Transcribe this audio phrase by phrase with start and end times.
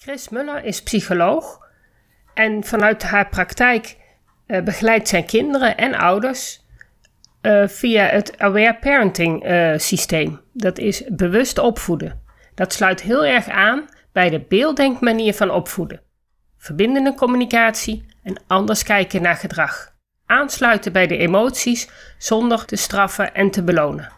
[0.00, 1.58] Chris Muller is psycholoog
[2.34, 3.96] en vanuit haar praktijk
[4.46, 6.60] uh, begeleidt zijn kinderen en ouders
[7.42, 10.40] uh, via het Aware Parenting uh, systeem.
[10.52, 12.22] Dat is bewust opvoeden.
[12.54, 16.00] Dat sluit heel erg aan bij de beelddenkmanier van opvoeden.
[16.58, 19.94] Verbindende communicatie en anders kijken naar gedrag.
[20.26, 21.88] Aansluiten bij de emoties
[22.18, 24.17] zonder te straffen en te belonen.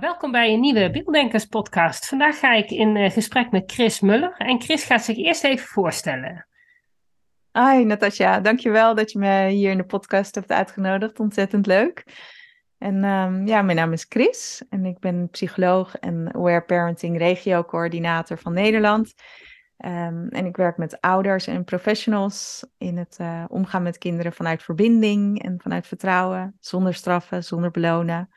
[0.00, 2.06] Welkom bij een nieuwe Beelddenkers podcast.
[2.06, 4.34] Vandaag ga ik in uh, gesprek met Chris Muller.
[4.36, 6.46] En Chris gaat zich eerst even voorstellen.
[7.52, 11.20] Hi Natasja, dankjewel dat je me hier in de podcast hebt uitgenodigd.
[11.20, 12.04] Ontzettend leuk.
[12.78, 18.38] En um, ja, mijn naam is Chris en ik ben psycholoog en Aware Parenting regio-coördinator
[18.38, 19.14] van Nederland.
[19.84, 24.62] Um, en ik werk met ouders en professionals in het uh, omgaan met kinderen vanuit
[24.62, 28.28] verbinding en vanuit vertrouwen, zonder straffen, zonder belonen.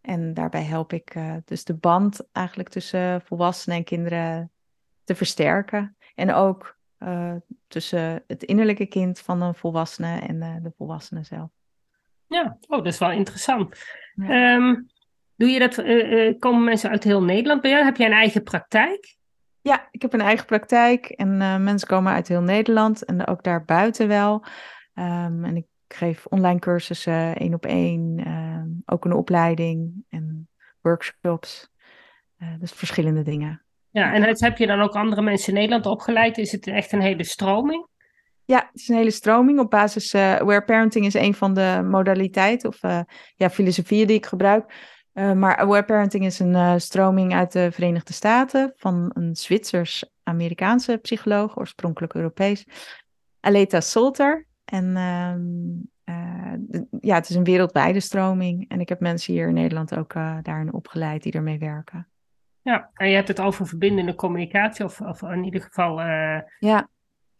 [0.00, 4.50] En daarbij help ik uh, dus de band eigenlijk tussen volwassenen en kinderen
[5.04, 5.96] te versterken.
[6.14, 7.34] En ook uh,
[7.68, 11.50] tussen het innerlijke kind van een volwassene en uh, de volwassene zelf.
[12.26, 13.82] Ja, oh, dat is wel interessant.
[14.14, 14.54] Ja.
[14.54, 14.86] Um,
[15.36, 15.74] doe je dat,
[16.38, 17.84] komen mensen uit heel Nederland bij jou?
[17.84, 19.16] Heb jij een eigen praktijk?
[19.60, 24.08] Ja, ik heb een eigen praktijk en mensen komen uit heel Nederland en ook daarbuiten
[24.08, 24.44] wel.
[24.94, 28.18] Um, en ik geef online cursussen, één op één,
[28.90, 30.48] ook een opleiding en
[30.80, 31.68] workshops.
[32.38, 33.62] Uh, dus verschillende dingen.
[33.90, 36.38] Ja, en het, heb je dan ook andere mensen in Nederland opgeleid?
[36.38, 37.86] Is het echt een hele stroming?
[38.44, 40.14] Ja, het is een hele stroming op basis.
[40.14, 43.00] Uh, aware parenting is een van de modaliteiten of uh,
[43.36, 44.74] ja, filosofieën die ik gebruik.
[45.14, 51.58] Uh, maar aware parenting is een stroming uit de Verenigde Staten van een Zwitsers-Amerikaanse psycholoog,
[51.58, 52.66] oorspronkelijk Europees,
[53.40, 54.46] Aleta Solter.
[54.64, 54.96] En
[57.00, 58.68] ja, het is een wereldwijde stroming.
[58.68, 62.08] En ik heb mensen hier in Nederland ook uh, daarin opgeleid die ermee werken.
[62.62, 66.00] Ja, en je hebt het over verbindende communicatie, of, of in ieder geval.
[66.00, 66.88] Uh, ja,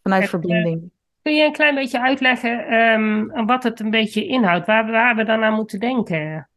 [0.03, 0.91] vanuit verbinding.
[1.23, 5.25] kun je een klein beetje uitleggen um, wat het een beetje inhoudt, waar, waar we
[5.25, 6.50] dan aan moeten denken?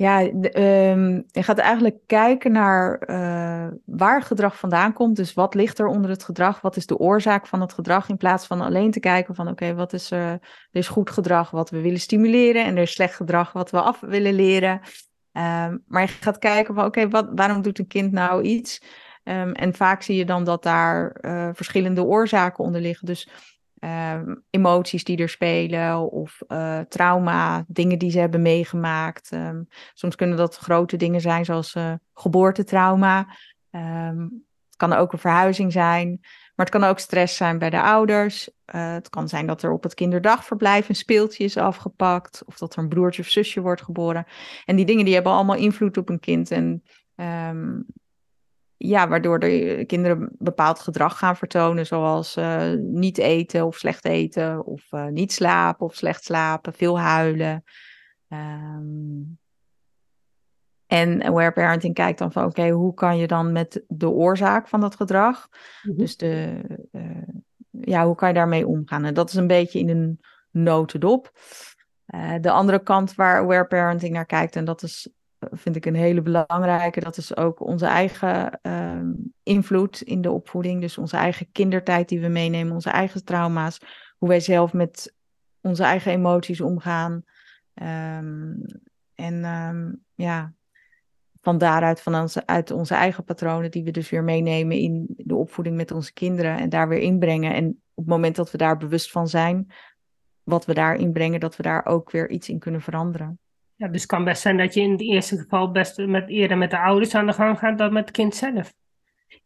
[0.00, 5.16] Ja, um, je gaat eigenlijk kijken naar uh, waar gedrag vandaan komt.
[5.16, 6.60] Dus wat ligt er onder het gedrag?
[6.60, 8.08] Wat is de oorzaak van het gedrag?
[8.08, 10.18] In plaats van alleen te kijken van oké, wat is er?
[10.20, 10.40] Er
[10.70, 14.00] is goed gedrag wat we willen stimuleren en er is slecht gedrag wat we af
[14.00, 14.80] willen leren.
[15.32, 18.82] Um, maar je gaat kijken van oké, okay, waarom doet een kind nou iets?
[19.24, 23.06] Um, en vaak zie je dan dat daar uh, verschillende oorzaken onder liggen.
[23.06, 23.28] Dus
[23.84, 29.32] Um, emoties die er spelen of uh, trauma, dingen die ze hebben meegemaakt.
[29.32, 33.36] Um, soms kunnen dat grote dingen zijn zoals uh, geboortetrauma.
[33.70, 36.18] Um, het kan ook een verhuizing zijn,
[36.54, 38.50] maar het kan ook stress zijn bij de ouders.
[38.74, 42.72] Uh, het kan zijn dat er op het kinderdagverblijf een speeltje is afgepakt of dat
[42.72, 44.26] er een broertje of zusje wordt geboren.
[44.64, 46.82] En die dingen die hebben allemaal invloed op een kind en
[48.82, 54.64] ja, waardoor de kinderen bepaald gedrag gaan vertonen, zoals uh, niet eten of slecht eten,
[54.64, 57.64] of uh, niet slapen of slecht slapen, veel huilen.
[58.28, 59.38] Um,
[60.86, 64.68] en aware parenting kijkt dan van, oké, okay, hoe kan je dan met de oorzaak
[64.68, 65.98] van dat gedrag, mm -hmm.
[65.98, 67.28] dus de, uh,
[67.70, 69.04] ja, hoe kan je daarmee omgaan?
[69.04, 70.20] En dat is een beetje in een
[70.50, 71.32] notendop.
[72.40, 75.08] de andere kant waar aware parenting naar kijkt, en dat is
[75.50, 77.00] vind ik een hele belangrijke.
[77.00, 79.00] Dat is ook onze eigen uh,
[79.42, 80.80] invloed in de opvoeding.
[80.80, 83.80] Dus onze eigen kindertijd die we meenemen, onze eigen trauma's.
[84.18, 85.14] Hoe wij zelf met
[85.60, 87.24] onze eigen emoties omgaan.
[87.74, 88.64] Um,
[89.14, 90.52] en um, ja,
[91.40, 95.34] van daaruit, van onze, uit onze eigen patronen, die we dus weer meenemen in de
[95.34, 96.58] opvoeding met onze kinderen.
[96.58, 97.54] En daar weer inbrengen.
[97.54, 99.72] En op het moment dat we daar bewust van zijn,
[100.42, 103.38] wat we daar inbrengen, dat we daar ook weer iets in kunnen veranderen.
[103.80, 106.58] Ja, dus het kan best zijn dat je in het eerste geval best met, eerder
[106.58, 108.74] met de ouders aan de gang gaat dan met het kind zelf.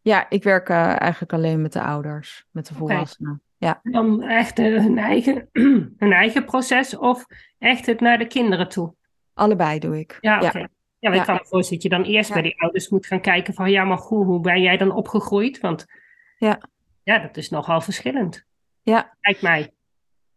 [0.01, 3.41] Ja, ik werk uh, eigenlijk alleen met de ouders, met de volwassenen.
[3.57, 3.79] Okay.
[3.83, 3.91] Ja.
[3.91, 5.49] Dan echt uh, hun, eigen,
[5.99, 7.25] hun eigen proces of
[7.57, 8.93] echt het naar de kinderen toe?
[9.33, 10.17] Allebei doe ik.
[10.21, 10.45] Ja, oké.
[10.45, 10.61] Okay.
[10.61, 10.67] Ja.
[10.99, 11.19] Ja, maar Ja.
[11.19, 12.33] ik kan me voorstellen dat je dan eerst Ja.
[12.33, 15.59] bij die ouders moet gaan kijken van ja, maar hoe, hoe ben jij dan opgegroeid?
[15.59, 15.85] Want
[16.37, 16.61] Ja.
[17.03, 18.45] ja, dat is nogal verschillend.
[18.81, 19.15] Ja.
[19.21, 19.71] Lijkt mij.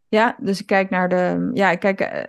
[0.08, 2.22] Ja, dus ik kijk naar de, ja, ik kijk eh,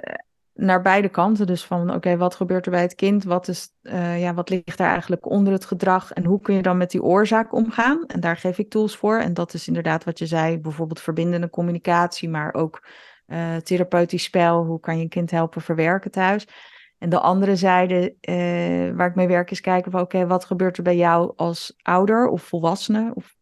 [0.59, 1.47] naar beide kanten.
[1.47, 3.23] Dus van, oké, wat gebeurt er bij het kind?
[3.23, 6.11] Wat is, eh, ja, wat ligt daar eigenlijk onder het gedrag?
[6.11, 8.05] En hoe kun je dan met die oorzaak omgaan?
[8.05, 9.17] En daar geef ik tools voor.
[9.17, 12.87] En dat is inderdaad wat je zei, bijvoorbeeld verbindende communicatie, maar ook
[13.25, 14.65] eh, therapeutisch spel.
[14.65, 16.47] Hoe kan je een kind helpen verwerken thuis?
[16.97, 20.77] En de andere zijde eh, waar ik mee werk is kijken van, oké, wat gebeurt
[20.77, 23.35] er bij jou als ouder of volwassene of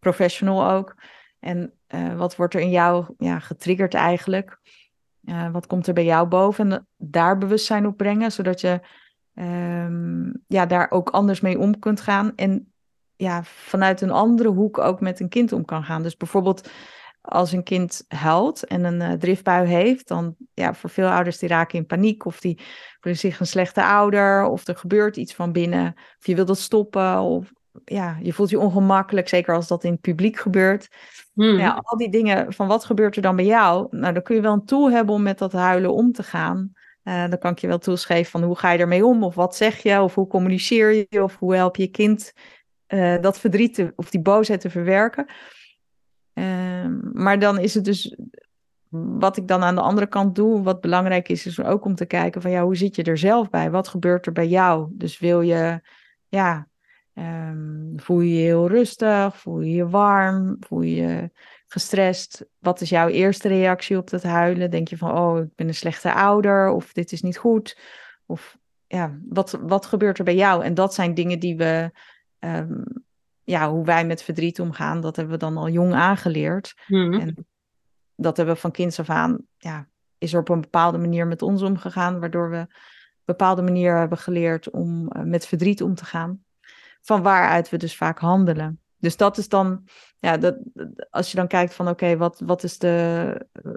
[0.00, 0.94] professional ook?
[1.40, 1.72] En
[2.16, 4.58] wat wordt er in jou ja, getriggerd eigenlijk?
[5.24, 6.72] Eh, wat komt er bij jou boven?
[6.72, 8.80] En daar bewustzijn op brengen, zodat je
[9.34, 12.32] ehm, ja, daar ook anders mee om kunt gaan.
[12.36, 12.72] En
[13.16, 16.02] ja, vanuit een andere hoek ook met een kind om kan gaan.
[16.02, 16.70] Dus bijvoorbeeld
[17.20, 21.48] als een kind huilt en een eh, driftbui heeft, dan ja, voor veel ouders die
[21.48, 22.60] raken in paniek of die
[23.00, 26.58] voelen zich een slechte ouder of er gebeurt iets van binnen of je wilt dat
[26.58, 27.52] stoppen of
[27.84, 30.88] ja, je voelt je ongemakkelijk, zeker als dat in het publiek gebeurt.
[31.32, 31.58] Hmm.
[31.58, 33.86] Ja, al die dingen van wat gebeurt er dan bij jou?
[33.90, 36.72] Nou, dan kun je wel een tool hebben om met dat huilen om te gaan.
[37.02, 39.24] Eh, dan kan ik je wel tools geven van hoe ga je ermee om?
[39.24, 40.00] Of wat zeg je?
[40.00, 41.22] Of hoe communiceer je?
[41.22, 42.32] Of hoe help je je kind
[42.86, 45.26] eh, dat verdriet te- of die boosheid te verwerken?
[46.32, 48.16] Ehm, maar dan is het dus
[49.18, 52.06] wat ik dan aan de andere kant doe, wat belangrijk is, is ook om te
[52.06, 53.70] kijken van ja, hoe zit je er zelf bij?
[53.70, 54.88] Wat gebeurt er bij jou?
[54.92, 55.80] Dus wil je,
[56.28, 56.68] ja,
[57.14, 59.36] ehm, voel je je heel rustig?
[59.36, 60.56] Voel je je warm?
[60.60, 61.30] Voel je je
[61.66, 62.44] gestrest?
[62.58, 64.70] Wat is jouw eerste reactie op dat huilen?
[64.70, 67.78] Denk je van, oh, ik ben een slechte ouder of dit is niet goed?
[68.26, 70.64] Of ja, wat, wat gebeurt er bij jou?
[70.64, 71.90] En dat zijn dingen die we,
[72.38, 72.82] ehm,
[73.42, 76.74] ja, hoe wij met verdriet omgaan, dat hebben we dan al jong aangeleerd.
[76.86, 77.12] Hmm.
[77.12, 77.46] En
[78.16, 79.88] dat hebben we van kinds af aan, ja,
[80.18, 82.68] is er op een bepaalde manier met ons omgegaan, waardoor we een
[83.24, 86.44] bepaalde manier hebben geleerd om eh, met verdriet om te gaan.
[87.04, 88.80] Van waaruit we dus vaak handelen.
[88.98, 89.84] Dus dat is dan,
[90.18, 90.56] ja, dat,
[91.10, 93.72] als je dan kijkt van oké, wat, wat is de, eh,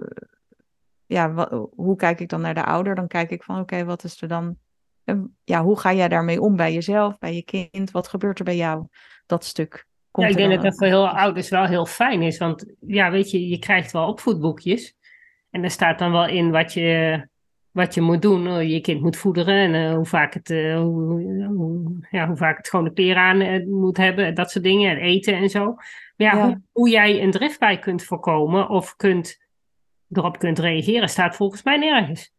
[1.06, 2.94] ja, wa- hoe kijk ik dan naar de ouder?
[2.94, 4.56] Dan kijk ik van oké, wat is er dan,
[5.04, 7.90] eh, ja, hoe ga jij daarmee om bij jezelf, bij je kind?
[7.90, 8.86] Wat gebeurt er bij jou?
[9.26, 9.72] Dat stuk.
[9.74, 12.38] Ja, komt ik er denk dat dat voor heel ouders wel heel fijn is.
[12.38, 14.96] Want ja, weet je, je krijgt wel opvoedboekjes.
[15.50, 17.28] En daar staat dan wel in wat je,
[17.70, 18.48] wat je moet doen.
[18.48, 22.36] Oh, Je kind moet voederen en eh, hoe, vaak het, eh, hoe, hoe- ja, hoe
[22.36, 24.34] vaak het schone kleren aan eh, moet hebben.
[24.34, 24.90] Dat soort dingen.
[24.90, 25.64] En eten en zo.
[25.64, 25.82] Maar
[26.16, 26.44] ja, Ja.
[26.46, 29.38] Hoe, hoe jij een driftbui kunt voorkomen of kunt,
[30.10, 32.32] erop kunt reageren, staat volgens mij nergens.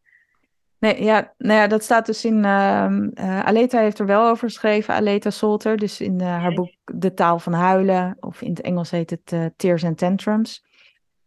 [0.78, 2.44] Nee, ja, nou ja, dat staat dus in.
[2.44, 5.76] eh, Aleta heeft er wel over geschreven, Aleta Solter.
[5.76, 9.32] Dus in eh, haar boek De taal van huilen, of in het Engels heet het
[9.32, 10.64] eh, Tears and Tantrums.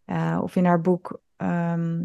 [0.05, 1.99] Eh, of in haar boek ehm,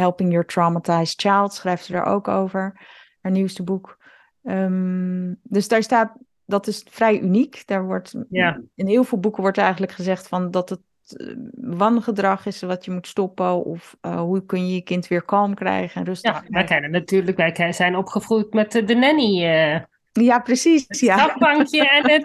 [0.00, 2.80] Helping Your Traumatized Child schrijft ze daar ook over.
[3.20, 3.98] Haar nieuwste boek.
[4.44, 6.12] Ehm, dus daar staat,
[6.46, 7.62] dat is vrij uniek.
[7.66, 8.60] Daar wordt, Ja.
[8.74, 10.80] In heel veel boeken wordt eigenlijk gezegd van dat het
[11.16, 13.64] eh, wangedrag is wat je moet stoppen.
[13.64, 16.90] Of eh, hoe kun je je kind weer kalm krijgen en rustig Ja, wij kennen
[16.90, 19.44] natuurlijk, wij zijn opgevoed met de, de nanny.
[19.44, 19.80] eh,
[20.12, 20.84] Ja, precies.
[20.88, 21.18] Het Ja.
[21.18, 22.24] strafbankje en het,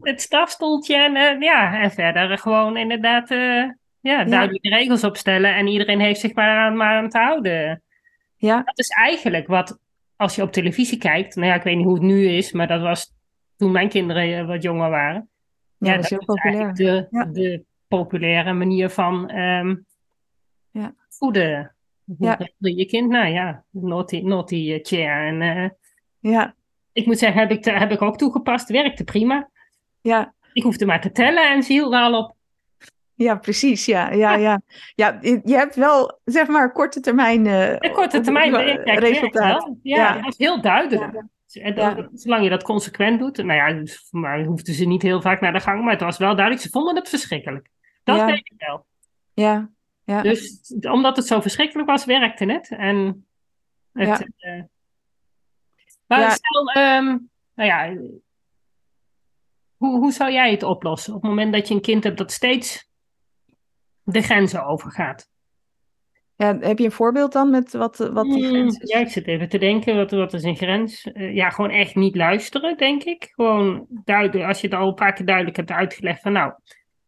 [0.00, 0.96] het strafstoeltje.
[0.96, 3.28] En, ja, en verder gewoon inderdaad
[4.00, 5.54] ja, duidelijke regels opstellen.
[5.54, 7.82] En iedereen heeft zich maar aan, maar aan te houden.
[8.36, 9.78] Ja, Dat is eigenlijk wat,
[10.16, 11.34] als je op televisie kijkt.
[11.36, 13.12] Nou ja, ik weet niet hoe het nu is, maar dat was
[13.56, 15.28] toen mijn kinderen eh, wat jonger waren.
[15.78, 16.74] ja, dat is heel populair.
[16.74, 17.24] de, Ja.
[17.24, 19.76] de populaire manier van ehm,
[20.70, 20.94] Ja.
[21.08, 21.74] voeden.
[22.04, 22.38] Hoe Ja.
[22.58, 23.08] je kind?
[23.10, 25.26] Nou ja, naughty, naughty eh, chair.
[25.26, 25.68] En eh,
[26.32, 26.54] Ja,
[26.92, 28.68] ik moet zeggen, heb ik, te- heb ik ook toegepast.
[28.70, 29.50] Werkte prima.
[30.00, 32.34] ja, Ik hoefde maar te tellen en ze hield er al op.
[33.24, 33.84] ja, precies.
[33.84, 34.60] Ja, ja, ja.
[34.94, 39.62] ja, je hebt wel, zeg maar, korte termijn eh, korte termijn eh, resultaat.
[39.64, 39.78] wel.
[39.82, 40.12] Ja, Ja.
[40.14, 41.14] dat was heel duidelijk.
[41.52, 42.08] En dan- Ja.
[42.12, 43.36] Zolang je dat consequent doet.
[43.36, 45.82] Nou ja, dus mij hoefden ze niet heel vaak naar de gang.
[45.82, 46.60] Maar het was wel duidelijk.
[46.64, 47.68] Ze vonden het verschrikkelijk.
[48.04, 48.86] Dat weet ik wel.
[49.34, 49.70] Ja,
[50.04, 52.68] ja, Dus omdat het zo verschrikkelijk was, werkte het.
[52.68, 53.26] En
[53.92, 54.62] het, eh,
[56.06, 57.04] maar stel, ehm,
[57.54, 57.94] nou ja,
[59.76, 62.32] hoe, hoe zou jij het oplossen op het moment dat je een kind hebt dat
[62.32, 62.88] steeds
[64.12, 65.28] de grenzen overgaat?
[66.36, 66.58] ja.
[66.58, 68.90] Heb je een voorbeeld dan met wat, wat die Hmm, grens is?
[68.92, 71.12] Ja, ik zit even te denken, wat, wat is een grens?
[71.12, 73.28] Eh, ja, gewoon echt niet luisteren, denk ik.
[73.34, 76.52] Gewoon duidelijk, als je het al een paar keer duidelijk hebt uitgelegd van nou,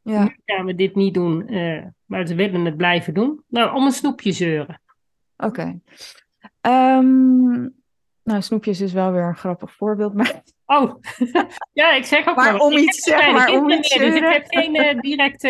[0.02, 3.42] Ja, nu gaan we dit niet doen, eh, maar ze willen het blijven doen.
[3.48, 4.80] Nou, om een snoepje zeuren.
[5.36, 5.80] oké.
[6.60, 7.60] Ehm,
[8.22, 10.94] nou, snoepjes is wel weer een grappig voorbeeld, maar Oh,
[11.72, 14.76] ja, ik zeg ook maar om iets, zeg maar, om iets dus ik heb geen
[14.76, 15.48] uh, directe,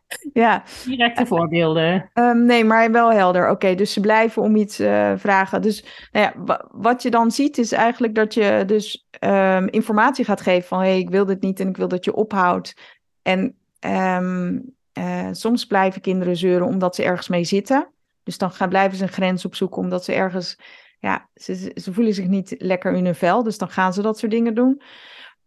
[0.32, 0.62] ja.
[0.84, 2.10] directe voorbeelden.
[2.14, 3.50] Um, nee, maar wel helder.
[3.50, 5.62] Oké, dus ze blijven om iets uh, vragen.
[5.62, 10.40] Dus nou ja, wat je dan ziet is eigenlijk dat je dus um, informatie gaat
[10.40, 10.78] geven van...
[10.80, 12.74] hé, hey, ik wil dit niet en ik wil dat je ophoudt.
[13.22, 17.88] En um, uh, soms blijven kinderen zeuren omdat ze ergens mee zitten.
[18.22, 20.58] Dus dan gaan, blijven ze een grens opzoeken omdat ze ergens
[21.02, 24.18] ja, ze, ze voelen zich niet lekker in hun vel, dus dan gaan ze dat
[24.18, 24.82] soort dingen doen.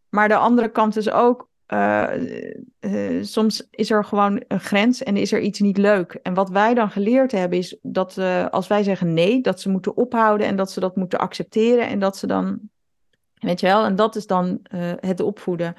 [0.09, 2.07] Maar de andere kant is ook, uh,
[2.79, 6.13] uh, soms is er gewoon een grens en is er iets niet leuk.
[6.13, 9.69] En wat wij dan geleerd hebben is dat uh, als wij zeggen nee, dat ze
[9.69, 12.59] moeten ophouden en dat ze dat moeten accepteren en dat ze dan,
[13.33, 14.59] weet je wel, en dat is dan
[14.99, 15.75] het opvoeden.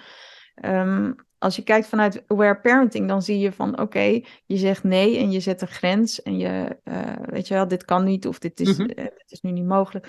[0.65, 5.19] Um, als je kijkt vanuit aware parenting, dan zie je van oké, je zegt nee
[5.19, 8.39] en je zet een grens en je, uh, weet je wel, dit kan niet of
[8.39, 10.09] dit is, mm dit is nu niet mogelijk.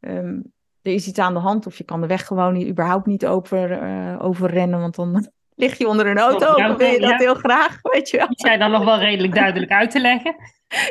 [0.00, 3.06] Um, er is iets aan de hand of je kan de weg gewoon niet, überhaupt
[3.06, 7.18] niet over, uh, overrennen, want dan lig je onder een auto dan wil je dat
[7.18, 8.26] heel graag, weet je wel.
[8.26, 10.36] Die zijn dan nog wel redelijk duidelijk uit te leggen.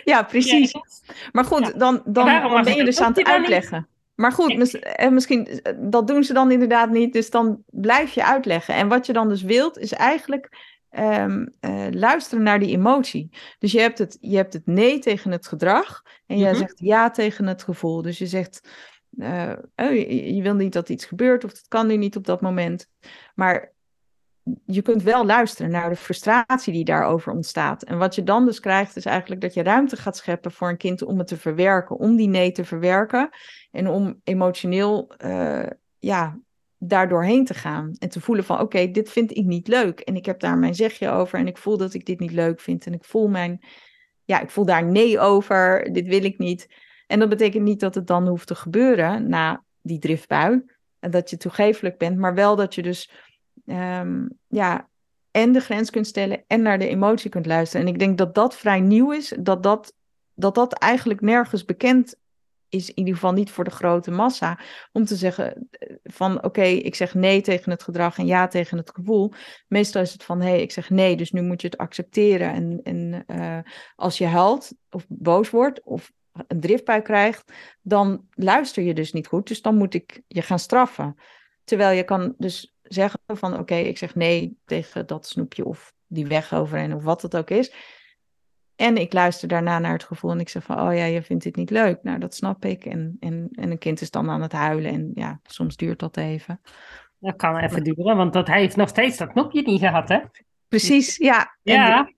[0.03, 0.73] Ja, precies.
[1.31, 3.87] Maar goed, dan, dan, dan ben je dus aan het uitleggen.
[4.17, 8.25] Maar goed, en misschien, eh, dat doen ze dan inderdaad niet, dus dan blijf je
[8.25, 8.75] uitleggen.
[8.75, 13.29] En wat je dan dus wilt, is eigenlijk um, uh, luisteren naar die emotie.
[13.59, 16.79] Dus je hebt het, je hebt het nee tegen het gedrag en jij mm zegt
[16.79, 18.01] ja tegen het gevoel.
[18.01, 18.69] Dus je zegt,
[19.11, 22.25] uh, oh, je, je, wil niet dat iets gebeurt of dat kan nu niet op
[22.25, 22.89] dat moment.
[23.35, 23.75] Maar
[24.65, 27.83] je kunt wel luisteren naar de frustratie die daarover ontstaat.
[27.83, 30.77] En wat je dan dus krijgt, is eigenlijk dat je ruimte gaat scheppen voor een
[30.77, 33.29] kind om het te verwerken, om die nee te verwerken
[33.77, 35.65] en om emotioneel uh,
[35.99, 36.39] ja,
[36.77, 40.15] daar doorheen te gaan en te voelen van oké, dit vind ik niet leuk en
[40.15, 42.85] ik heb daar mijn zegje over en ik voel dat ik dit niet leuk vind
[42.85, 43.59] en ik voel mijn,
[44.25, 46.67] ja, ik voel daar nee over, dit wil ik niet.
[47.07, 50.63] En dat betekent niet dat het dan hoeft te gebeuren na die driftbui
[50.99, 53.11] en dat je toegefelijk bent, maar wel dat je dus
[53.65, 54.89] um, ja,
[55.31, 57.85] en de grens kunt stellen en naar de emotie kunt luisteren.
[57.85, 59.93] En ik denk dat dat vrij nieuw is, dat dat,
[60.33, 62.15] dat, dat eigenlijk nergens bekend
[62.69, 64.59] is, in ieder geval niet voor de grote massa,
[64.91, 68.77] om te zeggen eh, van oké, ik zeg nee tegen het gedrag en ja tegen
[68.77, 69.33] het gevoel.
[69.67, 72.53] Meestal is het van hé, hey, ik zeg nee, dus nu moet je het accepteren.
[72.53, 76.11] En, en uh, als je huilt of boos wordt of
[76.47, 79.47] een driftbui krijgt, dan luister je dus niet goed.
[79.47, 81.15] Dus dan moet ik je gaan straffen.
[81.63, 86.27] Terwijl je kan dus zeggen van oké, ik zeg nee tegen dat snoepje of die
[86.27, 87.73] weg overheen of wat het ook is.
[88.77, 91.43] En ik luister daarna naar het gevoel en ik zeg van, oh ja, je vindt
[91.43, 91.99] dit niet leuk.
[92.03, 92.85] Nou, dat snap ik.
[92.85, 96.17] En, en, en een kind is dan aan het huilen en ja, soms duurt dat
[96.17, 96.61] even.
[97.19, 100.19] Dat kan even duren, want dat, hij heeft nog steeds dat knopje niet gehad, hè?
[100.67, 101.57] Precies, ja.
[101.61, 101.97] Ja.
[101.97, 102.15] En,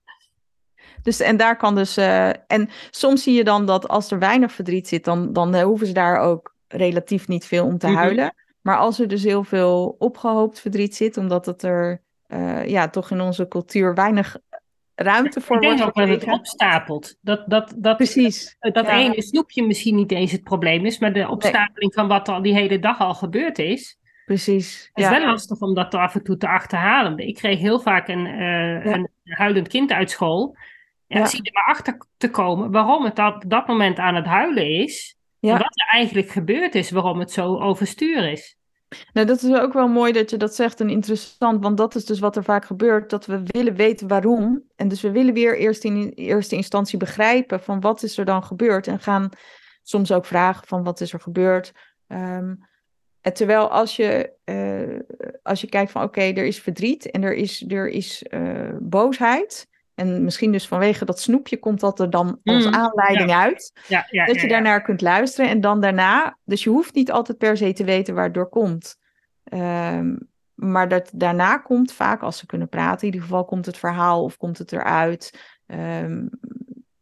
[1.01, 4.51] dus, en daar kan dus, uh, en soms zie je dan dat als er weinig
[4.51, 8.01] verdriet zit, dan, dan hoeven ze daar ook relatief niet veel om te mm -hmm.
[8.01, 8.33] huilen.
[8.61, 13.11] Maar als er dus heel veel opgehoopt verdriet zit, omdat het er uh, ja, toch
[13.11, 14.37] in onze cultuur weinig
[15.01, 15.71] ruimte voor wordt.
[15.71, 17.17] Ik denk ook dat het opstapelt.
[17.21, 18.55] Dat, dat, dat, Precies.
[18.59, 18.97] Dat ja.
[18.97, 22.53] ene snoepje misschien niet eens het probleem is, maar de opstapeling van wat al die
[22.53, 23.99] hele dag al gebeurd is.
[24.25, 24.89] Precies.
[24.93, 25.19] Het is ja.
[25.19, 27.17] wel lastig om dat er af en toe te achterhalen.
[27.17, 28.93] Ik kreeg heel vaak een, uh, ja.
[28.93, 30.55] een huilend kind uit school.
[31.07, 34.69] En zie er maar achter te komen waarom het op dat moment aan het huilen
[34.69, 35.17] is.
[35.39, 38.57] En wat er eigenlijk gebeurd is, waarom het zo overstuur is.
[39.13, 42.05] Nou, dat is ook wel mooi dat je dat zegt en interessant, want dat is
[42.05, 44.63] dus wat er vaak gebeurt, dat we willen weten waarom.
[44.75, 48.43] En dus we willen weer eerst in eerste instantie begrijpen van wat is er dan
[48.43, 49.29] gebeurd en gaan
[49.83, 51.71] soms ook vragen van wat is er gebeurd.
[52.07, 52.67] Um,
[53.21, 54.99] en terwijl als je, uh,
[55.43, 59.67] als je kijkt van oké, er is verdriet en er is, er is uh, boosheid,
[59.99, 63.41] en misschien dus vanwege dat snoepje komt dat er dan als mm, aanleiding ja.
[63.41, 63.79] uit.
[63.87, 65.49] Ja, ja, dat je daarnaar kunt luisteren.
[65.49, 68.49] En dan daarna, dus je hoeft niet altijd per se te weten waar het door
[68.49, 68.97] komt.
[69.53, 73.77] Um, maar dat daarna komt vaak, als ze kunnen praten, in ieder geval komt het
[73.77, 75.39] verhaal of komt het eruit.
[75.67, 76.29] Um,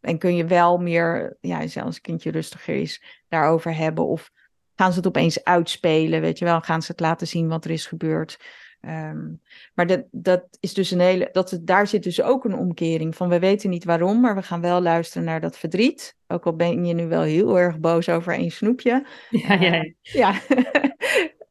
[0.02, 4.06] en kun je wel meer, ja, als een kindje rustiger is, daarover hebben.
[4.06, 4.32] Of
[4.76, 6.62] gaan ze het opeens uitspelen, weet je wel.
[6.62, 8.40] Gaan ze het laten zien wat er is gebeurd.
[8.82, 9.42] Um,
[9.74, 11.30] maar dat, dat is dus een hele.
[11.32, 13.30] Dat, daar zit dus ook een omkering van.
[13.30, 16.16] We weten niet waarom, maar we gaan wel luisteren naar dat verdriet.
[16.28, 19.08] Ook al ben je nu wel heel erg boos over één snoepje.
[19.30, 19.84] Ja, ja.
[19.84, 20.34] Uh, ja.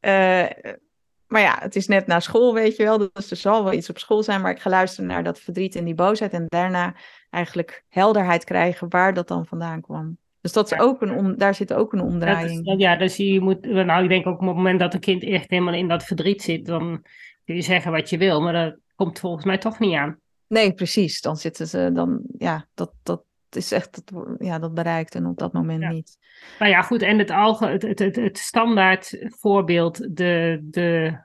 [0.00, 0.72] uh,
[1.32, 3.10] maar ja, het is net na school, weet je wel.
[3.12, 4.40] Dus er zal wel iets op school zijn.
[4.40, 6.32] Maar ik ga luisteren naar dat verdriet en die boosheid.
[6.32, 6.94] En daarna
[7.30, 10.18] eigenlijk helderheid krijgen waar dat dan vandaan kwam.
[10.46, 12.66] Dus dat is ook een om, daar zit ook een omdraaiing.
[12.66, 15.22] Is, ja, dus je moet, nou, ik denk ook op het moment dat een kind
[15.22, 17.04] echt helemaal in dat verdriet zit, dan
[17.44, 20.18] kun je zeggen wat je wil, maar dat komt volgens mij toch niet aan.
[20.46, 21.20] Nee, precies.
[21.20, 25.38] Dan zitten ze, dan, ja, dat, dat, is echt, dat, ja, dat bereikt en op
[25.38, 26.18] dat moment niet.
[26.58, 27.02] Nou ja, goed.
[27.02, 31.18] En het, alge, het, het, het, het standaard voorbeeld, de, de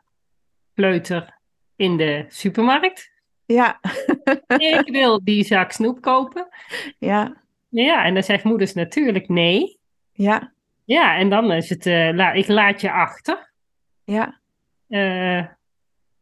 [0.74, 1.40] kleuter
[1.76, 3.12] in de supermarkt.
[3.46, 3.80] Ja.
[4.58, 6.48] ik wil die zak snoep kopen.
[6.98, 7.42] Ja.
[7.72, 9.80] Ja, en dan zegt moeders natuurlijk nee.
[10.12, 10.54] Ja.
[10.84, 13.52] Ja, en dan is het, uh, la, ik laat je achter.
[14.04, 14.40] Ja.
[14.88, 15.46] Uh,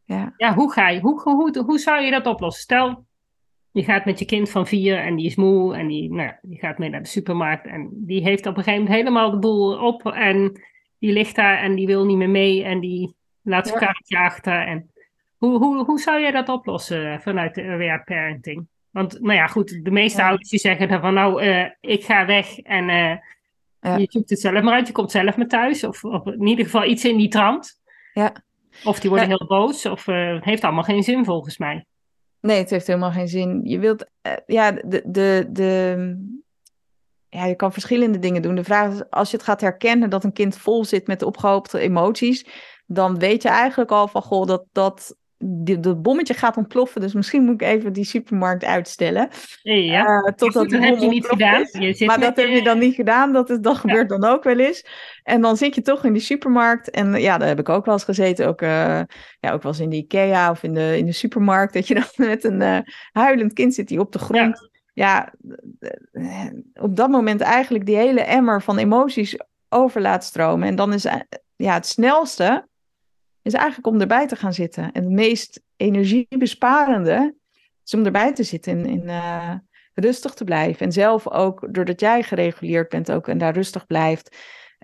[0.04, 0.34] ja.
[0.36, 2.62] ja, hoe ga je, hoe, hoe, hoe zou je dat oplossen?
[2.62, 3.06] Stel,
[3.72, 6.58] je gaat met je kind van vier en die is moe en die, nou, die
[6.58, 9.78] gaat mee naar de supermarkt en die heeft op een gegeven moment helemaal de boel
[9.78, 10.60] op en
[10.98, 13.86] die ligt daar en die wil niet meer mee en die laat zijn ja.
[13.86, 14.66] kaartje achter.
[14.66, 14.90] En
[15.36, 18.66] hoe, hoe, hoe zou jij dat oplossen vanuit de aware parenting?
[18.90, 20.28] Want, nou ja, goed, de meeste ja.
[20.28, 23.16] ouders die zeggen dan van, nou, uh, ik ga weg en uh,
[23.80, 23.96] ja.
[23.96, 25.84] je zoekt het zelf maar uit, je komt zelf maar thuis.
[25.84, 27.80] Of, of in ieder geval iets in die trant.
[28.12, 28.32] Ja.
[28.84, 31.84] Of die worden heel boos, of uh, het heeft allemaal geen zin volgens mij.
[32.40, 33.60] Nee, het heeft helemaal geen zin.
[33.64, 34.10] Je wilt,
[34.46, 36.16] ja, de, de, de,
[37.28, 38.54] ja, je kan verschillende dingen doen.
[38.54, 41.78] De vraag is, als je het gaat herkennen dat een kind vol zit met opgehoopte
[41.78, 42.46] emoties,
[42.86, 45.16] dan weet je eigenlijk al van, goh, dat, dat
[45.80, 47.00] dat bommetje gaat ontploffen.
[47.00, 49.28] Dus misschien moet ik even die supermarkt uitstellen.
[49.62, 51.66] Ja, uh, totdat dat heb je niet gedaan.
[51.70, 53.32] Je maar dat heb je dan niet gedaan.
[53.32, 53.80] Dat, is, dat ja.
[53.80, 54.86] gebeurt dan ook wel eens.
[55.22, 56.90] En dan zit je toch in die supermarkt.
[56.90, 58.46] En ja, daar heb ik ook wel eens gezeten.
[58.46, 59.00] Ook, uh,
[59.40, 61.74] ja, ook wel eens in de Ikea of in de, in de supermarkt.
[61.74, 62.78] Dat je dan met een uh,
[63.12, 64.70] huilend kind zit die op de grond...
[64.92, 65.32] Ja.
[66.12, 69.36] ja, op dat moment eigenlijk die hele emmer van emoties
[69.68, 70.68] over laat stromen.
[70.68, 71.06] En dan is
[71.56, 72.68] ja, het snelste
[73.42, 74.92] is eigenlijk om erbij te gaan zitten.
[74.92, 77.34] En het meest energiebesparende
[77.84, 79.54] is om erbij te zitten en in, uh,
[79.94, 80.86] rustig te blijven.
[80.86, 84.36] En zelf ook, doordat jij gereguleerd bent ook en daar rustig blijft,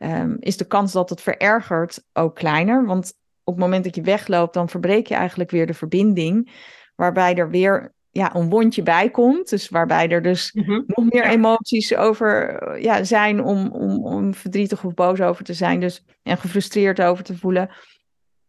[0.02, 2.86] um, is de kans dat het verergert ook kleiner.
[2.86, 3.12] Want
[3.44, 6.52] op het moment dat je wegloopt, dan verbreek je eigenlijk weer de verbinding,
[6.94, 9.48] waarbij er weer ja, een wondje bij komt.
[9.48, 10.84] Dus waarbij er dus mm -hmm.
[10.86, 15.80] nog meer emoties over ja, zijn om, om, om verdrietig of boos over te zijn.
[15.80, 17.70] Dus, en gefrustreerd over te voelen.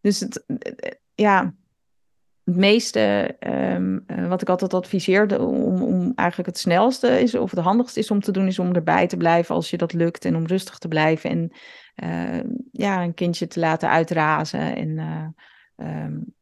[0.07, 0.45] Dus het,
[1.15, 1.53] ja,
[2.43, 7.51] het meeste um, uh, wat ik altijd adviseer om, om eigenlijk het snelste is of
[7.51, 10.25] het handigste is om te doen, is om erbij te blijven als je dat lukt
[10.25, 11.51] en om rustig te blijven en
[12.03, 15.35] uh, ja, een kindje te laten uitrazen en
[15.75, 16.35] um,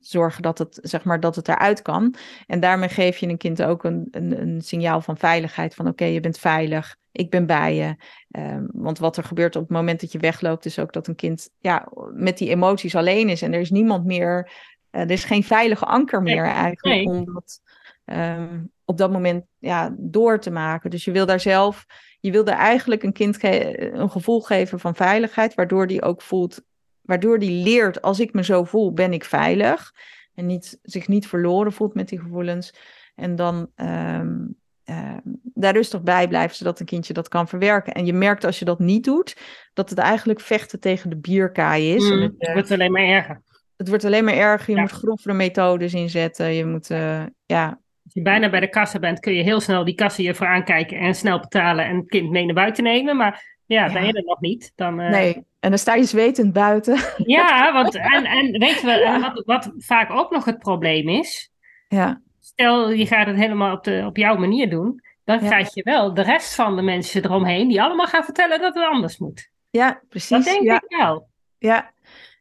[0.00, 2.14] zorgen dat het, zeg maar, dat het eruit kan.
[2.46, 5.74] En daarmee geef je een kind ook een, een, een signaal van veiligheid.
[5.74, 7.96] Van oké, je bent veilig, ik ben bij je.
[8.40, 11.14] Um, want wat er gebeurt op het moment dat je wegloopt, is ook dat een
[11.14, 13.42] kind ja, met die emoties alleen is.
[13.42, 14.50] En er is niemand meer,
[14.90, 17.06] uh, er is geen veilige anker meer nee, eigenlijk.
[17.06, 17.16] Nee.
[17.16, 17.60] Om dat
[18.04, 20.90] um, op dat moment ja, door te maken.
[20.90, 21.86] Dus je wil daar zelf,
[22.20, 26.62] je wil daar eigenlijk een kind een gevoel geven van veiligheid, waardoor die ook voelt
[27.04, 29.94] waardoor die leert, als ik me zo voel, ben ik veilig.
[30.34, 32.74] En niet, zich niet verloren voelt met die gevoelens.
[33.14, 34.56] En dan um,
[34.90, 35.16] uh,
[35.54, 37.92] daar rustig bij blijft, zodat een kindje dat kan verwerken.
[37.92, 39.36] En je merkt als je dat niet doet,
[39.72, 42.10] dat het eigenlijk vechten tegen de bierkaai is.
[42.10, 43.42] Mm, het, uh, wordt alleen maar erger.
[43.76, 44.70] Het wordt alleen maar erger.
[44.70, 44.80] Je ja.
[44.80, 46.52] moet grovere methodes inzetten.
[46.52, 47.66] Je moet, uh, ja...
[48.04, 50.46] Als je bijna bij de kassa bent, kun je heel snel die kassa je voor
[50.46, 53.16] aankijken en snel betalen en het kind mee naar buiten nemen.
[53.16, 53.92] Maar ja, ja.
[53.92, 54.72] ben je er nog niet.
[54.74, 55.10] Dan, uh...
[55.10, 56.98] Nee, en dan sta je zwetend buiten.
[57.16, 61.50] Ja, want en, en weet je wel, wat, wat vaak ook nog het probleem is.
[61.88, 62.22] Ja.
[62.54, 65.02] Stel, je gaat het helemaal op, de, op jouw manier doen.
[65.24, 65.46] Dan ja.
[65.46, 68.84] krijg je wel de rest van de mensen eromheen die allemaal gaan vertellen dat het
[68.84, 69.50] anders moet.
[69.70, 70.28] Ja, precies.
[70.28, 70.74] Dat denk ja.
[70.74, 71.28] ik wel.
[71.58, 71.92] Ja.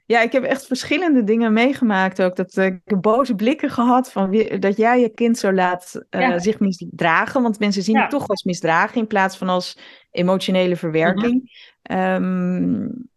[0.06, 2.36] Ja, ik heb echt verschillende dingen meegemaakt ook.
[2.36, 6.22] Dat ik heb boze blikken gehad van wie, dat jij je kind zo laat uh,
[6.22, 6.40] ja.
[6.40, 7.42] zich misdragen.
[7.42, 9.78] Want mensen zien het toch als misdragen in plaats van als
[10.12, 11.34] emotionele verwerking.
[11.34, 12.24] Mm -hmm.
[12.24, 13.10] um,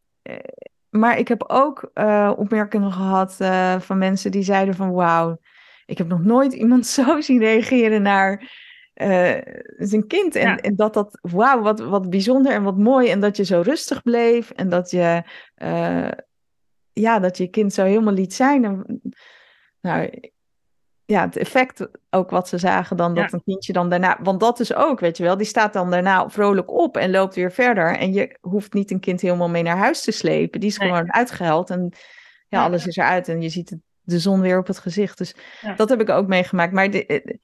[0.90, 1.90] maar ik heb ook
[2.38, 3.36] opmerkingen gehad
[3.78, 5.38] van mensen die zeiden van wauw,
[5.86, 9.38] ik heb nog nooit iemand zo zien reageren naar uh,
[9.76, 10.34] zijn kind.
[10.34, 10.56] En, ja.
[10.56, 13.10] en dat dat, wauw, wat, wat bijzonder en wat mooi.
[13.10, 15.22] En dat je zo rustig bleef en dat je,
[16.92, 18.64] ja, dat je kind zo helemaal liet zijn.
[18.64, 19.00] En,
[19.80, 20.10] nou,
[21.06, 23.36] ja, het effect ook wat ze zagen dan dat ja.
[23.36, 24.18] een kindje dan daarna...
[24.22, 27.34] Want dat is ook, weet je wel, die staat dan daarna vrolijk op en loopt
[27.34, 27.96] weer verder.
[27.96, 30.60] En je hoeft niet een kind helemaal mee naar huis te slepen.
[30.60, 30.88] Die is nee.
[30.88, 31.92] gewoon uitgehuild en
[32.48, 35.18] ja, alles is eruit en je ziet het, de zon weer op het gezicht.
[35.18, 35.74] Dus ja.
[35.74, 36.72] dat heb ik ook meegemaakt.
[36.72, 37.38] Maar de,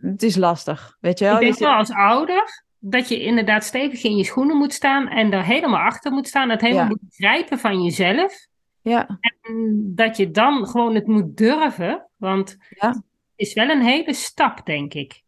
[0.00, 1.34] het is lastig, weet je wel.
[1.34, 5.32] Ik denk wel als ouder dat je inderdaad stevig in je schoenen moet staan en
[5.32, 6.50] er helemaal achter moet staan.
[6.50, 8.46] Het helemaal moet grijpen van jezelf.
[8.80, 9.18] Ja.
[9.40, 12.88] En dat je dan gewoon het moet durven, want ja.
[12.88, 13.02] het
[13.36, 15.22] is wel een hele stap, denk ik.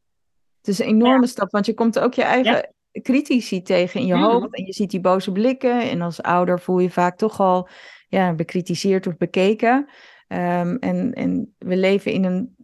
[0.58, 1.26] Het is een enorme ja.
[1.26, 3.00] stap, want je komt ook je eigen ja.
[3.02, 4.22] critici tegen in je mm.
[4.22, 5.90] hoofd en je ziet die boze blikken.
[5.90, 7.68] En als ouder voel je vaak toch al
[8.08, 9.88] ja, bekritiseerd of bekeken.
[10.32, 12.56] Um, en, en we leven in een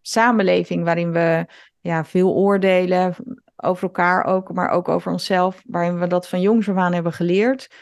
[0.00, 1.46] samenleving waarin we
[1.80, 3.14] ja, veel oordelen
[3.56, 7.12] over elkaar ook, maar ook over onszelf, waarin we dat van jongs af aan hebben
[7.12, 7.74] geleerd.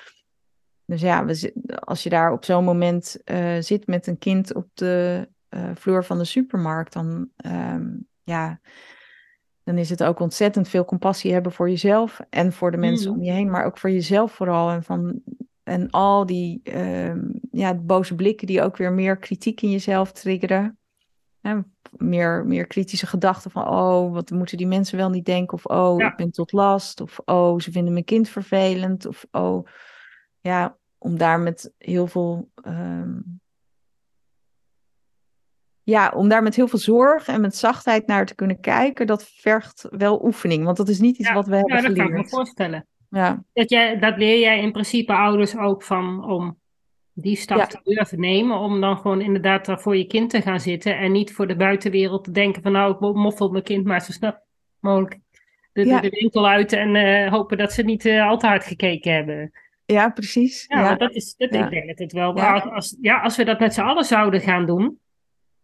[0.85, 1.53] Dus ja, we,
[1.85, 6.05] als je daar op zo'n moment uh, zit met een kind op de uh, vloer
[6.05, 8.61] van de supermarkt, dan, um, ja,
[9.62, 13.16] dan is het ook ontzettend veel compassie hebben voor jezelf en voor de mensen mm.
[13.16, 14.71] om je heen, maar ook voor jezelf vooral.
[14.71, 15.23] En, van,
[15.62, 20.79] en al die um, ja, boze blikken die ook weer meer kritiek in jezelf triggeren.
[21.40, 21.59] Hè,
[21.90, 25.55] meer, meer kritische gedachten van, oh, wat moeten die mensen wel niet denken?
[25.55, 27.01] Of, oh, ik ben tot last.
[27.01, 29.07] Of, oh, ze vinden mijn kind vervelend.
[29.07, 29.66] Of, oh,
[30.40, 33.40] ja, om daar met heel veel um,
[35.83, 39.25] ja, om daar met heel veel zorg en met zachtheid naar te kunnen kijken, dat
[39.25, 40.64] vergt wel oefening.
[40.64, 41.96] Want dat is niet iets wat we hebben geleerd.
[41.96, 42.87] Ja, dat kan ik me voorstellen.
[43.12, 43.44] Ja.
[43.53, 46.59] Dat, jij, dat leer jij in principe ouders ook van om
[47.12, 48.59] die stap te durven nemen.
[48.59, 50.98] Om dan gewoon inderdaad voor je kind te gaan zitten.
[50.98, 54.12] En niet voor de buitenwereld te denken van nou, ik moffel mijn kind maar zo
[54.12, 54.35] snel
[54.79, 55.18] mogelijk
[55.72, 56.72] de, de, winkel uit.
[56.72, 59.53] En uh, hopen dat ze niet uh, al te hard gekeken hebben.
[59.85, 60.64] Ja, precies.
[60.68, 62.40] Ja, dat is, dat, ik denk dat het wel...
[62.40, 65.01] Als, ja, als we dat met z'n allen zouden gaan doen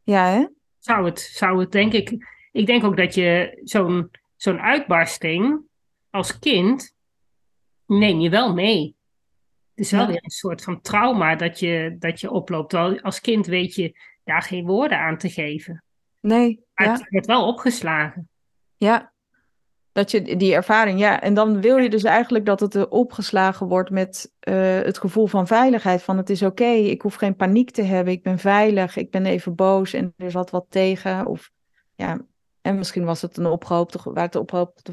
[0.09, 0.47] ja, hè?
[0.79, 2.27] Zou het, zou het denk ik.
[2.53, 5.61] Ik denk ook dat je zo'n zo'n uitbarsting
[6.11, 6.95] als kind
[7.89, 8.97] neem je wel mee.
[9.75, 12.75] Het is wel weer een soort van trauma dat je, dat je oploopt.
[13.03, 15.85] Als kind weet je daar geen woorden aan te geven.
[16.21, 16.65] Nee.
[16.75, 18.29] Maar het wordt wel opgeslagen.
[18.77, 19.13] Ja,
[19.93, 21.21] dat je die ervaring, ja.
[21.21, 25.47] En dan wil je dus eigenlijk dat het opgeslagen wordt met uh, het gevoel van
[25.47, 26.03] veiligheid.
[26.03, 29.27] Van het is oké, ik hoef geen paniek te hebben, ik ben veilig, ik ben
[29.27, 31.27] even boos en er zat wat tegen.
[31.27, 31.51] Of
[31.95, 32.21] ja,
[32.61, 34.93] en misschien was het een opgehoopte, waar het opgehoopte,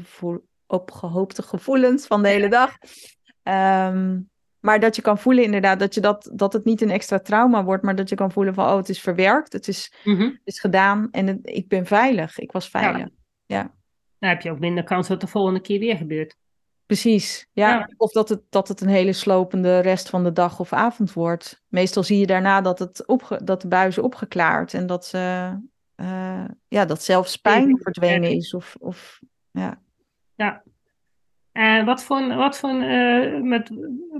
[0.66, 2.76] opgehoopte gevoelens van de hele dag.
[3.42, 7.18] Um, maar dat je kan voelen inderdaad dat, je dat, dat het niet een extra
[7.18, 10.16] trauma wordt, maar dat je kan voelen van, oh, het is verwerkt, het is, mm
[10.16, 10.26] -hmm.
[10.26, 12.98] het is gedaan en ik ben veilig, ik was veilig.
[12.98, 13.08] ja.
[13.46, 13.74] ja.
[14.18, 16.36] Dan heb je ook minder kans dat het de volgende keer weer gebeurt.
[16.86, 17.90] Precies, ja.
[17.96, 21.62] Of dat het, dat het een hele slopende rest van de dag of avond wordt.
[21.68, 25.52] Meestal zie je daarna dat, het opge dat de buizen opgeklaard en dat, ze,
[25.96, 28.54] uh, ja, dat zelfs pijn verdwenen is.
[28.54, 29.82] Of, of, ja.
[30.36, 30.62] Ja.
[31.52, 33.70] En wat voor, wat, voor, uh, met,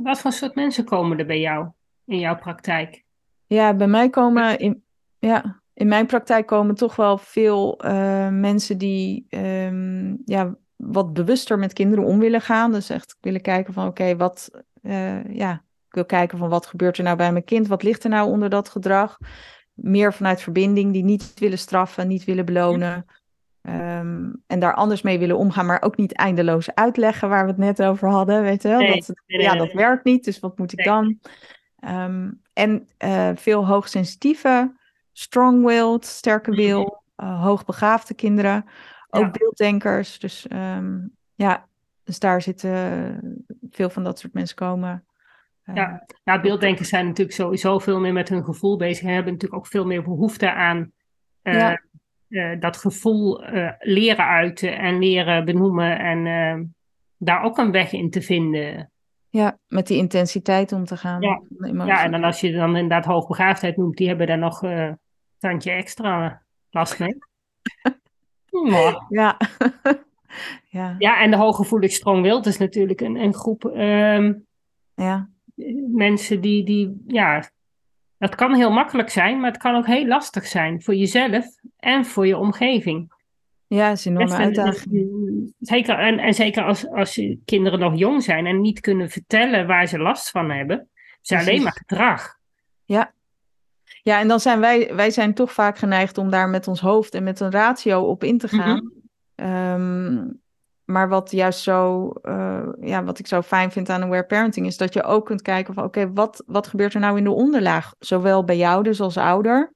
[0.02, 1.68] wat voor soort mensen komen er bij jou
[2.04, 3.04] in jouw praktijk?
[3.46, 4.84] Ja, bij mij komen in,
[5.18, 11.58] ja, in mijn praktijk komen toch wel veel uh, mensen die um, ja, wat bewuster
[11.58, 12.72] met kinderen om willen gaan.
[12.72, 14.50] Dus echt willen kijken van oké, wat
[14.82, 15.52] uh, ja,
[15.88, 17.66] ik wil kijken van wat gebeurt er nou bij mijn kind?
[17.66, 19.18] Wat ligt er nou onder dat gedrag?
[19.72, 23.06] Meer vanuit verbinding, die niet willen straffen, niet willen belonen.
[23.68, 27.58] Um, en daar anders mee willen omgaan, maar ook niet eindeloos uitleggen waar we het
[27.58, 28.42] net over hadden.
[28.42, 28.78] Weet je wel?
[28.78, 31.18] Nee, dat, nee, ja, dat werkt niet, dus wat moet ik dan?
[31.88, 34.74] Um, en uh, veel hoogsensitieve
[35.12, 36.60] strong-willed, sterke mhm.
[36.60, 38.64] wil, uh, hoogbegaafde kinderen,
[39.10, 40.18] ook beelddenkers.
[40.18, 41.66] Dus um, ja,
[42.04, 45.04] dus daar zitten veel van dat soort mensen komen.
[45.74, 49.60] Ja, nou, beelddenkers zijn natuurlijk sowieso veel meer met hun gevoel bezig en hebben natuurlijk
[49.60, 50.92] ook veel meer behoefte aan
[51.42, 51.80] uh, ja.
[52.58, 53.44] Dat gevoel
[53.78, 56.64] leren uiten en leren benoemen en ehm,
[57.16, 58.90] daar ook een weg in te vinden.
[59.28, 61.20] Ja, met die intensiteit om te gaan.
[61.20, 61.42] Ja,
[61.84, 64.60] ja en dan als je dan inderdaad hoogbegaafdheid noemt, die hebben daar nog
[65.38, 67.18] tandje extra last mee.
[69.08, 69.36] Ja.
[70.78, 70.94] ja.
[70.98, 74.46] ja, en de hooggevoelig strong wild is natuurlijk een, een groep um,
[74.94, 75.28] ja.
[75.92, 77.50] mensen die, die, ja,
[78.18, 81.46] dat kan heel makkelijk zijn, maar het kan ook heel lastig zijn voor jezelf
[81.78, 83.14] en voor je omgeving.
[83.66, 85.54] Ja, dat is een enorme uitdaging.
[85.58, 89.66] Zeker, en, en zeker als, als je kinderen nog jong zijn en niet kunnen vertellen
[89.66, 90.88] waar ze last van hebben,
[91.22, 92.34] is alleen maar gedrag.
[92.84, 93.12] Ja,
[94.02, 97.14] ja, en dan zijn wij, wij zijn toch vaak geneigd om daar met ons hoofd
[97.14, 98.92] en met een ratio op in te gaan.
[99.36, 100.44] Mm
[100.86, 104.76] maar wat juist zo, uh, ja, wat ik zo fijn vind aan aware parenting, is
[104.76, 107.94] dat je ook kunt kijken van oké, wat, wat gebeurt er nou in de onderlaag?
[107.98, 109.74] Zowel bij jou dus als ouder,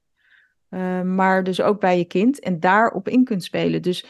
[0.69, 2.39] uh, maar dus ook bij je kind.
[2.39, 3.81] En daarop in kunt spelen.
[3.81, 4.05] Dus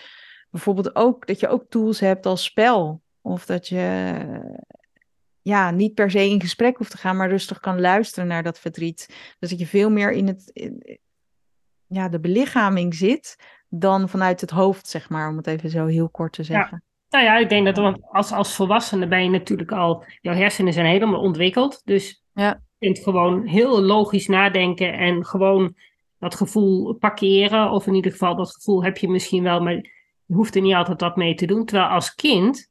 [0.49, 3.01] bijvoorbeeld ook dat je ook tools hebt als spel.
[3.21, 4.15] Of dat je
[5.41, 8.59] ja, niet per se in gesprek hoeft te gaan, maar rustig kan luisteren naar dat
[8.59, 9.05] verdriet.
[9.39, 10.51] Dus dat je veel meer in, het,
[11.87, 13.35] ja, de belichaming zit
[13.69, 16.81] dan vanuit het hoofd, zeg maar, om het even zo heel kort te zeggen.
[16.83, 16.89] Ja.
[17.11, 20.73] Nou ja, ik denk dat want als, als volwassene ben je natuurlijk al, jouw hersenen
[20.73, 21.81] zijn helemaal ontwikkeld.
[21.85, 22.61] Dus ja.
[22.77, 25.75] je kunt gewoon heel logisch nadenken en gewoon
[26.19, 27.71] dat gevoel parkeren.
[27.71, 29.73] Of in ieder geval, dat gevoel heb je misschien wel, maar
[30.25, 31.65] je hoeft er niet altijd dat mee te doen.
[31.65, 32.69] Terwijl als kind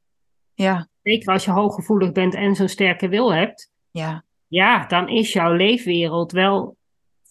[0.61, 0.89] ja.
[1.03, 3.71] Zeker als je hooggevoelig bent en zo'n sterke wil hebt.
[3.91, 4.23] Ja.
[4.47, 6.77] Ja, dan is jouw leefwereld wel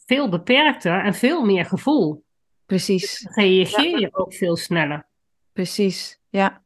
[0.07, 2.25] veel beperkter en veel meer gevoel.
[2.67, 3.21] Precies.
[3.21, 5.07] Dus reageer je ook veel sneller.
[5.53, 6.63] Precies, ja.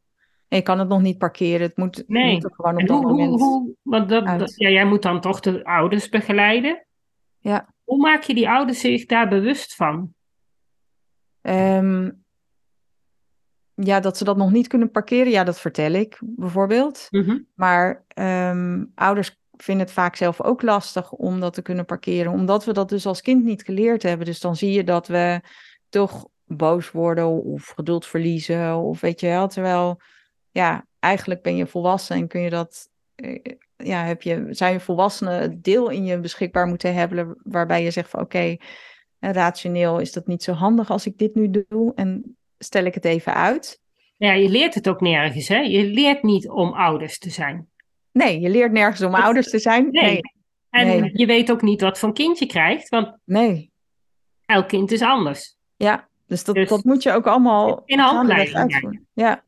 [0.56, 1.66] Je kan het nog niet parkeren.
[1.66, 2.32] Het moet, Nee.
[2.32, 3.40] moet er gewoon op En dat hoe, moment.
[3.40, 6.86] hoe, hoe, want dat- ja, jij moet dan toch de ouders begeleiden.
[7.38, 7.68] Ja.
[7.84, 10.14] Hoe maak je die ouders zich daar bewust van?
[11.40, 12.10] Ehm,
[13.74, 17.06] ja, dat ze dat nog niet kunnen parkeren, ja, dat vertel ik bijvoorbeeld.
[17.10, 17.38] Mhm.
[17.54, 22.64] Maar ehm, ouders vinden het vaak zelf ook lastig om dat te kunnen parkeren, omdat
[22.64, 24.26] we dat dus als kind niet geleerd hebben.
[24.26, 25.40] Dus dan zie je dat we
[25.88, 29.48] toch boos worden of geduld verliezen, of weet je wel.
[29.48, 30.00] Terwijl,
[30.54, 33.42] ja, eigenlijk ben je volwassen en kun je dat, eh,
[33.76, 37.90] ja, heb je, zou je volwassenen het deel in je beschikbaar moeten hebben, waarbij je
[37.90, 38.56] zegt van oké, eh,
[39.30, 43.04] rationeel is dat niet zo handig als ik dit nu doe en stel ik het
[43.04, 43.80] even uit.
[44.16, 45.58] Ja, je leert het ook nergens, hè?
[45.58, 47.68] Je leert niet om ouders te zijn.
[48.12, 49.88] Nee, je leert nergens om Dat- ouders te zijn.
[49.90, 50.02] Nee.
[50.02, 50.20] Nee,
[50.70, 51.10] En Nee.
[51.12, 53.70] je weet ook niet wat voor kind je krijgt, want nee.
[54.46, 55.56] elk kind is anders.
[55.76, 59.06] Ja, dus dat, Dus- dat moet je ook allemaal In de handleiding, uitvoeren.
[59.12, 59.44] Ja.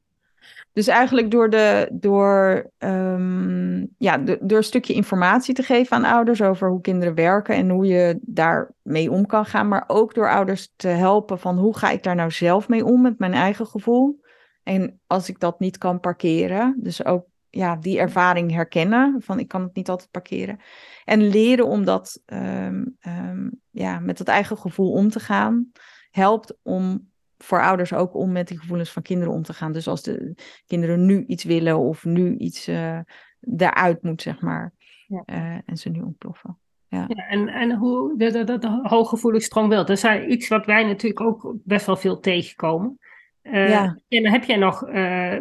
[0.76, 6.42] Dus eigenlijk door, de, door, ehm, ja, door een stukje informatie te geven aan ouders
[6.42, 10.72] over hoe kinderen werken en hoe je daarmee om kan gaan, maar ook door ouders
[10.76, 14.20] te helpen van hoe ga ik daar nou zelf mee om met mijn eigen gevoel.
[14.62, 19.48] En als ik dat niet kan parkeren, dus ook ja, die ervaring herkennen van ik
[19.48, 20.58] kan het niet altijd parkeren.
[21.04, 25.70] En leren om dat ehm, ehm, ja, met dat eigen gevoel om te gaan,
[26.10, 29.72] helpt om voor ouders ook om met die gevoelens van kinderen om te gaan.
[29.72, 30.34] Dus als de
[30.66, 32.98] kinderen nu iets willen of nu iets eh
[33.40, 34.72] daaruit moet, zeg maar.
[35.06, 35.22] Ja.
[35.26, 36.58] eh, en ze nu ontploffen.
[36.88, 41.20] Ja, en, en hoe, dat, dat, dat hooggevoelig strongwild, dat is iets wat wij natuurlijk
[41.20, 42.98] ook best wel veel tegenkomen.
[43.42, 43.98] Eh, Ja.
[44.08, 44.84] En heb jij nog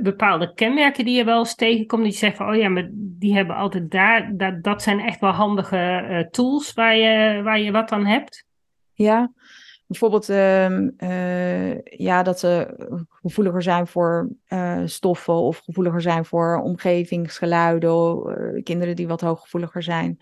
[0.01, 3.35] bepaalde kenmerken die je wel eens tegenkomt, dat je zegt van, oh ja, maar die
[3.35, 7.91] hebben altijd daar, dat, dat zijn echt wel handige tools waar je, waar je wat
[7.91, 8.45] aan hebt?
[8.93, 9.31] Ja,
[9.87, 12.75] bijvoorbeeld ehm, eh, ja, dat ze
[13.09, 17.91] gevoeliger zijn voor eh, stoffen of gevoeliger zijn voor omgevingsgeluiden.
[17.91, 20.19] eh, kinderen die wat hooggevoeliger zijn.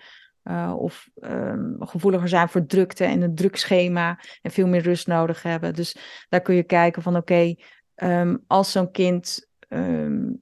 [0.78, 5.44] of ehm, gevoeliger zijn voor drukte en een druk schema en veel meer rust nodig
[5.44, 5.74] hebben.
[5.74, 5.96] Dus
[6.30, 7.56] daar kun je kijken van oké,
[7.96, 9.48] ehm, als zo'n kind,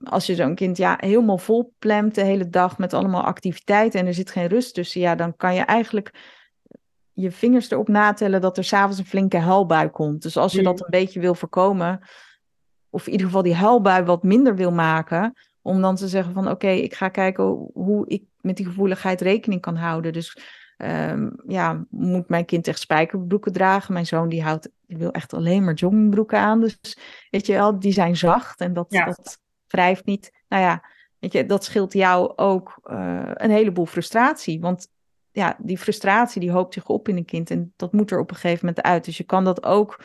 [0.03, 4.05] als je zo'n kind ja, helemaal vol plemt de hele dag met allemaal activiteiten en
[4.05, 6.11] er zit geen rust tussen, ja, dan kan je eigenlijk
[7.13, 10.21] je vingers erop natellen dat er s'avonds een flinke huilbui komt.
[10.21, 11.99] Dus als je dat een beetje wil voorkomen,
[12.89, 16.49] of in ieder geval die huilbui wat minder wil maken, om dan te zeggen van
[16.49, 20.13] oké, ik ga kijken hoe ik met die gevoeligheid rekening kan houden.
[20.13, 20.37] Dus
[20.77, 23.93] ehm, ja, moet mijn kind echt spijkerbroeken dragen?
[23.93, 26.59] Mijn zoon die houdt, die wil echt alleen maar joggingbroeken aan.
[26.59, 26.79] Dus
[27.29, 29.05] weet je wel, die zijn zacht en dat, Ja.
[29.05, 30.31] dat wrijft niet.
[30.47, 30.83] Nou ja,
[31.19, 34.59] weet je, dat scheelt jou ook eh, een heleboel frustratie.
[34.59, 34.87] Want
[35.31, 38.29] ja, die frustratie die hoopt zich op in een kind en dat moet er op
[38.29, 39.05] een gegeven moment uit.
[39.05, 40.03] Dus je kan dat ook,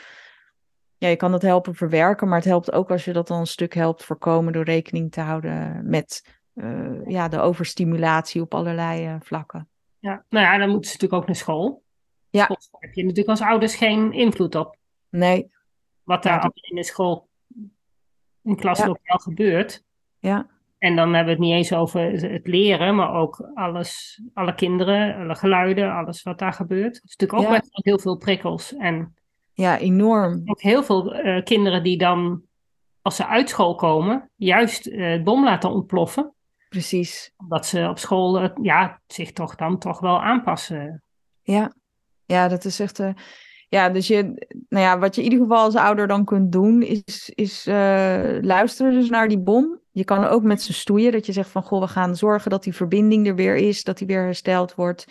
[0.99, 3.47] ja, je kan dat helpen verwerken, maar het helpt ook als je dat dan een
[3.47, 9.17] stuk helpt voorkomen door rekening te houden met eh, ja, de overstimulatie op allerlei eh,
[9.21, 9.69] vlakken.
[9.99, 11.83] Ja, nou ja, dan moeten ze natuurlijk ook naar school.
[12.31, 12.45] Ja.
[12.45, 14.77] School heb je natuurlijk als ouders geen invloed op.
[15.09, 15.51] Nee,
[16.03, 17.29] Wat daar Ja, dat- allemaal in de school,
[18.43, 18.87] in klas Ja.
[18.87, 19.85] ook wel gebeurt.
[20.19, 20.47] ja,
[20.79, 25.17] En dan hebben we het niet eens over het leren, maar ook alles, alle kinderen,
[25.17, 26.95] alle geluiden, alles wat daar gebeurt.
[26.97, 27.61] Het is natuurlijk ook Ja.
[27.61, 28.75] wel heel veel prikkels.
[28.75, 29.15] En
[29.53, 30.43] ja, enorm.
[30.45, 32.43] ook heel veel eh, kinderen die dan,
[33.03, 36.35] als ze uit school komen, juist eh, het bom laten ontploffen.
[36.69, 37.33] Precies.
[37.37, 41.03] Omdat ze op school eh, ja, zich toch dan toch wel aanpassen.
[41.43, 41.73] Ja,
[42.25, 43.03] ja, dat is echt.
[43.69, 44.23] ja, dus je,
[44.69, 47.65] nou ja, wat je in ieder geval als ouder dan kunt doen, is, is
[48.41, 49.81] luisteren dus naar die bom.
[49.97, 52.63] Je kan ook met ze stoeien, dat je zegt van, goh, we gaan zorgen dat
[52.63, 55.07] die verbinding er weer is, dat die weer hersteld wordt.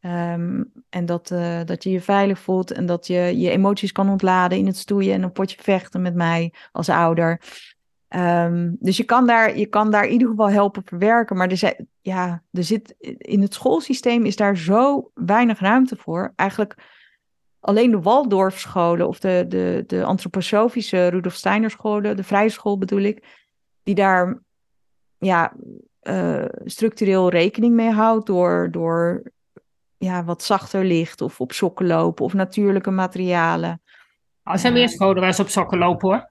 [0.00, 4.08] Ehm, en dat, eh, dat je je veilig voelt en dat je je emoties kan
[4.08, 7.40] ontladen in het stoeien en een potje vechten met mij als ouder.
[8.08, 11.36] Ehm, dus je kan, daar, je kan daar in ieder geval helpen verwerken.
[11.36, 16.32] Maar er, zijn, ja, er zit, in het schoolsysteem is daar zo weinig ruimte voor.
[16.36, 16.74] Eigenlijk
[17.60, 23.02] alleen de Waldorfscholen of de, de, de antroposofische Rudolf Steiner scholen, de vrije school bedoel
[23.02, 23.42] ik,
[23.84, 24.38] die daar
[25.18, 25.52] ja,
[26.00, 29.22] eh, structureel rekening mee houdt door, door
[29.96, 33.82] ja, wat zachter licht of op sokken lopen of natuurlijke materialen.
[34.42, 36.28] Er zijn meer scholen waar ze op sokken lopen hoor.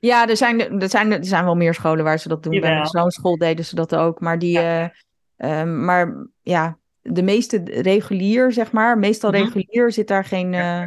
[0.00, 2.60] Ja, er zijn, er, zijn, er zijn wel meer scholen waar ze dat doen.
[2.60, 2.86] Bij Jawel.
[2.86, 4.20] zo'n school deden ze dat ook.
[4.20, 4.88] Maar, die, eh,
[5.36, 9.42] ehm, maar ja, de meeste regulier, zeg maar, meestal Mhm.
[9.42, 10.84] regulier zit daar geen, eh,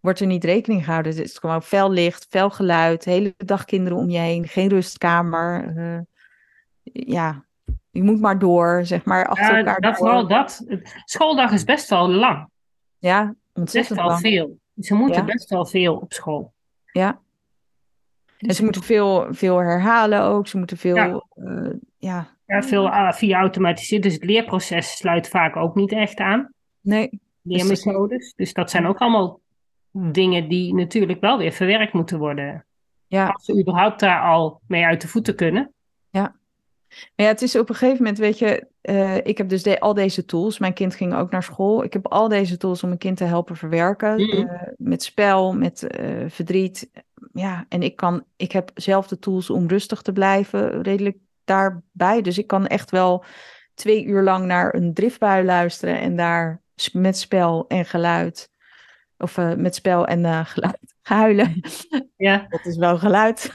[0.00, 1.12] wordt er niet rekening gehouden.
[1.16, 4.68] Het is gewoon fel licht, fel geluid, de hele dag kinderen om je heen, geen
[4.68, 5.76] rustkamer.
[5.76, 5.98] eh,
[6.92, 7.44] ja,
[7.90, 9.94] je moet maar door, zeg maar, achter Ja, elkaar dat, door.
[9.96, 10.64] vooral dat.
[11.04, 12.48] Schooldag is best wel lang.
[12.98, 14.20] Ja, Best ontzettend wel lang.
[14.20, 14.58] veel.
[14.80, 15.24] Ze moeten Ja.
[15.24, 16.52] best wel veel op school.
[16.92, 17.20] Ja.
[18.38, 20.46] En ze moeten veel, veel herhalen ook.
[20.46, 22.28] Ze moeten veel, ja, uh, ja.
[22.46, 24.02] ja veel uh, via automatiseren.
[24.02, 26.52] Dus het leerproces sluit vaak ook niet echt aan.
[26.80, 27.20] Nee.
[27.42, 28.32] Leermethodes.
[28.36, 29.40] Dus dat zijn ook allemaal
[30.12, 32.66] dingen die natuurlijk wel weer verwerkt moeten worden.
[33.06, 33.28] Ja.
[33.28, 35.72] Als ze überhaupt daar al mee uit de voeten kunnen.
[36.10, 36.36] Ja.
[36.88, 39.80] Maar ja, het is op een gegeven moment, weet je, uh, ik heb dus de,
[39.80, 40.58] al deze tools.
[40.58, 41.84] Mijn kind ging ook naar school.
[41.84, 44.12] Ik heb al deze tools om mijn kind te helpen verwerken.
[44.12, 44.30] Mm.
[44.30, 46.90] Uh, met spel, met uh, verdriet.
[47.32, 52.22] Ja, en ik, kan, ik heb zelf de tools om rustig te blijven, redelijk daarbij.
[52.22, 53.24] Dus ik kan echt wel
[53.74, 58.50] twee uur lang naar een driftbui luisteren en daar met spel en geluid,
[59.18, 61.60] of met spel en geluid, huilen.
[62.16, 62.46] Ja.
[62.50, 63.52] Dat is wel geluid.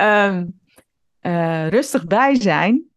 [0.00, 0.60] um,
[1.22, 2.88] uh, rustig bij zijn.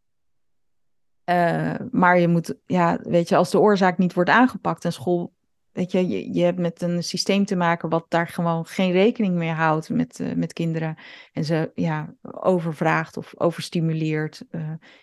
[1.26, 5.34] Uh, maar je moet, ja, weet je, als de oorzaak niet wordt aangepakt en school,
[5.72, 9.36] weet je, je, je hebt met een systeem te maken wat daar gewoon geen rekening
[9.36, 10.98] mee houdt met, uh, met kinderen.
[11.34, 14.46] En ze, ja, overvraagt of overstimuleert,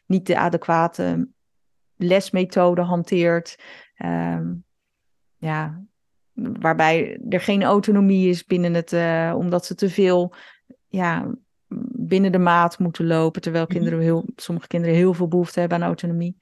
[0.06, 1.28] niet de adequate
[1.96, 3.58] lesmethode hanteert.
[4.04, 4.64] Um,
[5.36, 5.84] ja,
[6.32, 8.92] waarbij er geen autonomie is binnen het,
[9.34, 10.34] omdat ze te veel
[10.88, 11.34] ja,
[11.92, 13.72] binnen de maat moeten lopen, terwijl mhm.
[13.72, 16.36] kinderen heel, sommige kinderen heel veel behoefte hebben aan autonomie.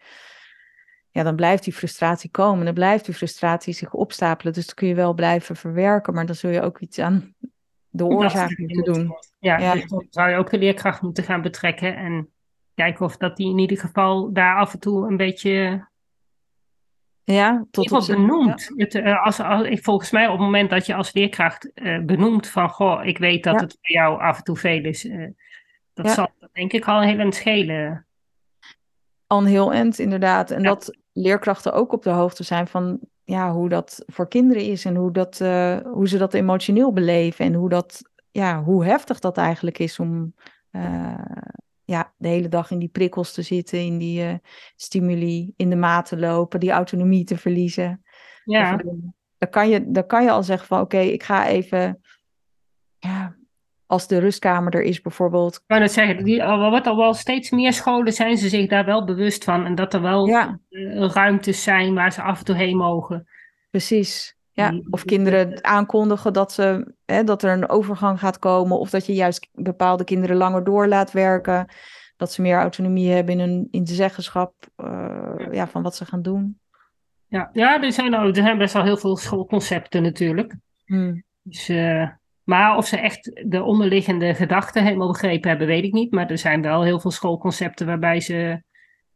[1.10, 2.64] Ja, dan blijft die frustratie komen.
[2.64, 4.52] Dan blijft die frustratie zich opstapelen.
[4.52, 7.34] Dus dan kun je wel blijven verwerken, maar dan zul je ook iets aan
[7.88, 9.12] de oorzaak moeten doen.
[9.38, 9.72] Ja, ja.
[9.72, 12.28] Dus dan zou je ook de leerkracht moeten gaan betrekken en
[12.74, 15.86] kijken of dat die in ieder geval daar af en toe een beetje
[17.32, 18.72] ja, tot op benoemd.
[18.76, 22.46] Het, uh, als, als, volgens mij op het moment dat je als leerkracht uh, benoemt
[22.46, 25.28] van, goh, ik weet dat het voor jou af en toe veel is, uh,
[25.92, 26.12] dat ja.
[26.12, 28.06] zal denk ik al heel eind schelen.
[29.26, 30.50] Al een heel eind, inderdaad.
[30.50, 34.84] En dat leerkrachten ook op de hoogte zijn van ja, hoe dat voor kinderen is
[34.84, 35.38] en hoe, dat,
[35.84, 40.34] hoe ze dat emotioneel beleven en hoe, dat, ja, hoe heftig dat eigenlijk is om
[41.88, 44.34] ja, de hele dag in die prikkels te zitten, in die uh,
[44.76, 48.02] stimuli, in de maat te lopen, die autonomie te verliezen.
[48.44, 48.76] Ja.
[49.38, 52.00] dan, kan je, dan kan je al zeggen van oké, ik ga even,
[52.98, 53.36] ja,
[53.86, 55.54] als de rustkamer er is bijvoorbeeld.
[55.54, 58.84] Ik kan het zeggen, die, wat al wel steeds meer scholen zijn ze zich daar
[58.84, 59.64] wel bewust van.
[59.64, 60.60] En dat er wel ja.
[60.68, 63.28] Eh, ruimtes zijn waar ze af en toe heen mogen.
[63.70, 64.37] Precies.
[64.58, 68.78] Ja, of kinderen aankondigen dat, ze, hè, dat er een overgang gaat komen.
[68.78, 71.66] Of dat je juist bepaalde kinderen langer door laat werken.
[72.16, 76.04] Dat ze meer autonomie hebben in, hun, in de zeggenschap uh, ja, van wat ze
[76.04, 76.58] gaan doen.
[77.26, 80.56] Ja, ja er, zijn, er zijn best wel heel veel schoolconcepten natuurlijk.
[80.84, 81.22] Hmm.
[81.42, 82.08] Dus, uh,
[82.44, 86.12] maar of ze echt de onderliggende gedachten helemaal begrepen hebben, weet ik niet.
[86.12, 88.62] Maar er zijn wel heel veel schoolconcepten waarbij ze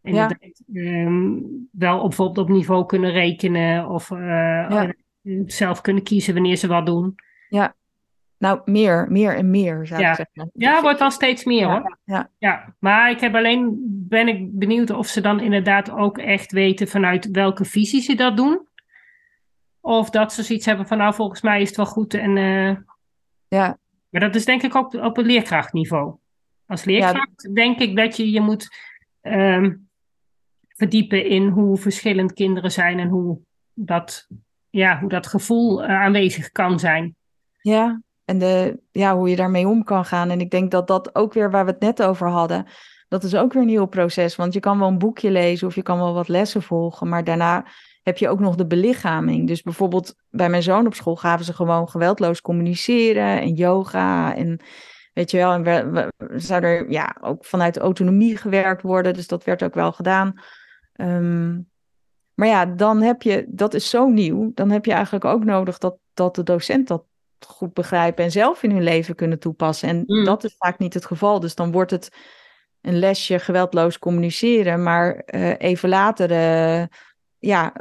[0.03, 0.83] inderdaad ja.
[0.83, 3.89] um, wel op, bijvoorbeeld op niveau kunnen rekenen.
[3.89, 4.93] Of uh, ja
[5.47, 7.15] zelf kunnen kiezen wanneer ze wat doen.
[7.49, 7.75] Ja,
[8.43, 10.11] nou meer, meer en meer zou ja.
[10.11, 10.51] ik zeggen.
[10.55, 11.99] Ja, wordt wel steeds meer hoor.
[12.05, 12.31] Ja.
[12.39, 16.89] ja, maar ik heb alleen, ben ik benieuwd of ze dan inderdaad ook echt weten
[16.89, 18.67] vanuit welke visie ze dat doen.
[19.81, 22.37] Of dat ze zoiets hebben van nou volgens mij is het wel goed en...
[22.37, 22.77] Uh...
[23.49, 23.79] ja.
[24.09, 26.17] Maar dat is denk ik ook op het leerkrachtniveau.
[26.67, 28.69] Als leerkracht denk ik dat je je moet
[29.21, 29.89] um,
[30.69, 33.39] verdiepen in hoe verschillend kinderen zijn en hoe
[33.75, 34.29] dat
[34.73, 37.17] ja, hoe dat gevoel uh, aanwezig kan zijn.
[37.61, 40.31] Ja, en de, ja, hoe je daarmee om kan gaan.
[40.31, 42.67] En ik denk dat dat ook weer waar we het net over hadden,
[43.09, 44.37] dat is ook weer een nieuw proces.
[44.37, 47.25] Want je kan wel een boekje lezen of je kan wel wat lessen volgen, maar
[47.25, 47.65] daarna
[48.03, 49.47] heb je ook nog de belichaming.
[49.47, 54.61] Dus bijvoorbeeld bij mijn zoon op school gaven ze gewoon geweldloos communiceren en yoga en
[55.13, 59.45] weet je wel, en we, we, er ja, ook vanuit autonomie gewerkt worden, dus dat
[59.45, 60.41] werd ook wel gedaan.
[60.97, 61.71] Um,
[62.43, 65.79] maar ja, dan heb je, dat is zo nieuw, dan heb je eigenlijk ook nodig
[65.79, 67.05] dat, dat de docent dat
[67.47, 69.89] goed begrijpen en zelf in hun leven kunnen toepassen.
[69.89, 70.25] En mm.
[70.25, 71.41] dat is vaak niet het geval.
[71.41, 72.17] Dus dan wordt het
[72.81, 76.87] een lesje geweldloos communiceren, maar uh, even later, uh,
[77.39, 77.75] ja,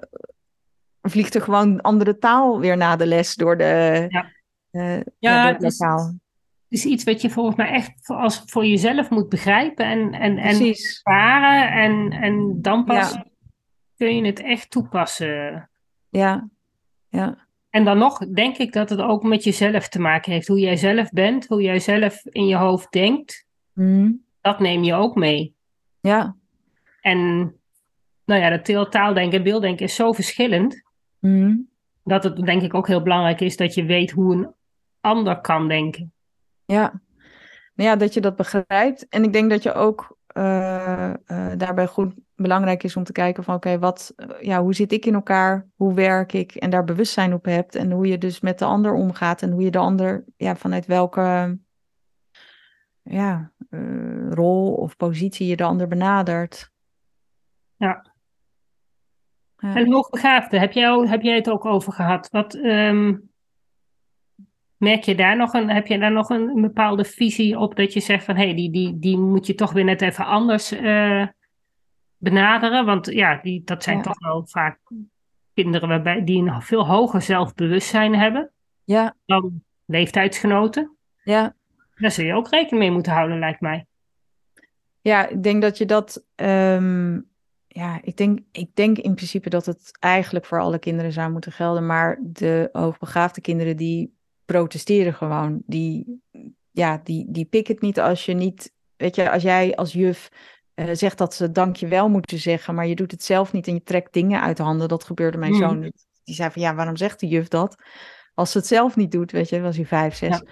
[1.02, 4.32] vliegt er gewoon andere taal weer na de les door de, ja.
[4.72, 6.06] Uh, ja, door taal.
[6.70, 10.12] Het is iets wat je volgens mij echt voor, als, voor jezelf moet begrijpen en,
[10.12, 13.30] en, en ervaren en, en dan pas ja
[14.02, 15.70] kun je het echt toepassen.
[16.10, 16.50] Ja,
[17.10, 17.48] ja.
[17.70, 20.48] En dan nog denk ik dat het ook met jezelf te maken heeft.
[20.48, 23.46] Hoe jij zelf bent, hoe jij zelf in je hoofd denkt.
[23.74, 24.24] Mm.
[24.42, 25.56] Dat neem je ook mee.
[26.00, 26.36] Ja.
[27.02, 27.18] En
[28.26, 30.84] nou ja, dat taaldenken en beelddenken is zo verschillend.
[31.20, 31.70] Mm.
[32.04, 34.54] Dat het denk ik ook heel belangrijk is dat je weet hoe een
[35.02, 36.14] ander kan denken.
[36.66, 37.02] Ja.
[37.76, 39.08] Nou ja, dat je dat begrijpt.
[39.10, 43.44] En ik denk dat je ook uh, uh, daarbij goed belangrijk is om te kijken
[43.44, 45.68] van oké, wat, eh, ja, hoe zit ik in elkaar?
[45.76, 46.56] Hoe werk ik?
[46.56, 47.76] En daar bewustzijn op hebt.
[47.76, 49.42] En hoe je dus met de ander omgaat.
[49.42, 51.58] En hoe je de ander, ja, vanuit welke
[53.04, 53.52] ja,
[54.30, 56.72] rol of positie je de ander benadert.
[57.76, 58.06] Ja.
[59.58, 59.76] ja.
[59.76, 62.30] En hoogbegaafde, heb jij, heb jij het ook over gehad?
[62.30, 63.16] Wat, ehm,
[64.82, 68.00] merk je daar nog een, heb je daar nog een, bepaalde visie op dat je
[68.00, 71.28] zegt van hé, hey, die, die, die moet je toch weer net even anders uh,
[72.18, 72.86] benaderen?
[72.86, 74.80] Want ja, die, dat zijn toch wel vaak
[75.54, 78.52] kinderen waarbij, die een veel hoger zelfbewustzijn hebben
[78.84, 79.16] ja.
[79.26, 80.96] dan leeftijdsgenoten.
[81.24, 81.56] Ja.
[81.96, 83.86] Daar zul je ook rekening mee moeten houden, lijkt mij.
[85.02, 86.26] Ja, ik denk dat je dat.
[86.36, 87.30] Um,
[87.68, 91.52] ja, ik denk, ik denk in principe dat het eigenlijk voor alle kinderen zou moeten
[91.52, 91.86] gelden.
[91.86, 94.20] Maar de hoogbegaafde kinderen die
[94.52, 95.62] protesteren gewoon.
[95.66, 96.22] Die,
[96.72, 98.74] ja, die, die pikken het niet als je niet.
[98.96, 100.30] Weet je, als jij als juf
[100.76, 103.84] uh, zegt dat ze dankjewel moeten zeggen, maar je doet het zelf niet en je
[103.84, 104.88] trekt dingen uit de handen.
[104.88, 105.78] Dat gebeurde mijn zoon.
[105.78, 105.92] Mm.
[106.24, 107.76] Die zei van ja, waarom zegt de juf dat?
[108.34, 110.30] Als ze het zelf niet doet, weet je, was hij vijf, zes.
[110.30, 110.44] Ja,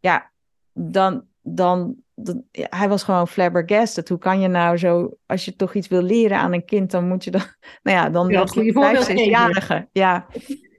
[0.00, 0.30] ja
[0.72, 4.08] dan, dan, dan hij was gewoon flabbergasted.
[4.08, 7.08] Hoe kan je nou zo, als je toch iets wil leren aan een kind, dan
[7.08, 7.42] moet je dan,
[7.82, 9.88] nou ja, dan ja, je vijf, zesjarige.
[9.92, 10.26] Ja.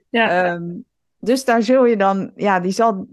[0.08, 0.52] ja.
[0.52, 0.86] Um,
[1.18, 3.06] dus daar zul je dan, ja, die zal,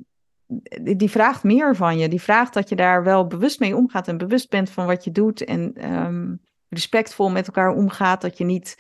[0.82, 2.10] die vraagt meer van je.
[2.10, 5.12] Die vraagt dat je daar wel bewust mee omgaat en bewust bent van wat je
[5.12, 8.22] doet en um, respectvol met elkaar omgaat.
[8.22, 8.80] Dat je niet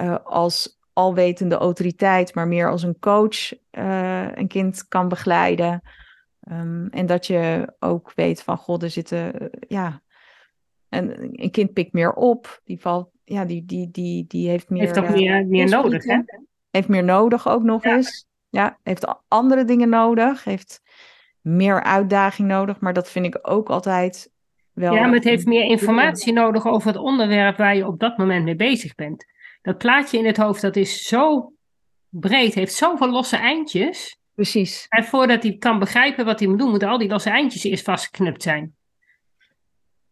[0.00, 5.82] uh, als alwetende autoriteit, maar meer als een coach uh, een kind kan begeleiden.
[6.50, 10.02] Um, en dat je ook weet van, god, er zitten, uh, ja,
[10.88, 12.60] een, een kind pikt meer op.
[12.64, 14.82] Die valt, ja, die, die, die, die heeft meer...
[14.82, 16.20] Heeft ook meer, meer nodig, hè?
[16.70, 17.96] Heeft meer nodig ook nog ja.
[17.96, 18.26] eens.
[18.54, 20.80] Ja, heeft andere dingen nodig, heeft
[21.40, 24.30] meer uitdaging nodig, maar dat vind ik ook altijd
[24.72, 24.94] wel.
[24.94, 28.44] Ja, maar het heeft meer informatie nodig over het onderwerp waar je op dat moment
[28.44, 29.24] mee bezig bent.
[29.62, 31.52] Dat plaatje in het hoofd, dat is zo
[32.08, 34.18] breed, heeft zoveel losse eindjes.
[34.34, 34.86] Precies.
[34.88, 37.84] En voordat hij kan begrijpen wat hij moet doen, moeten al die losse eindjes eerst
[37.84, 38.74] vastgeknipt zijn.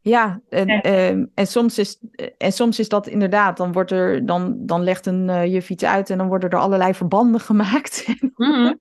[0.02, 1.98] Ja, en, ehm, en, soms is,
[2.38, 5.84] en soms is dat inderdaad, dan, wordt er, dan, dan legt een uh, juf iets
[5.84, 8.04] uit en dan worden er allerlei verbanden gemaakt.
[8.36, 8.80] Mm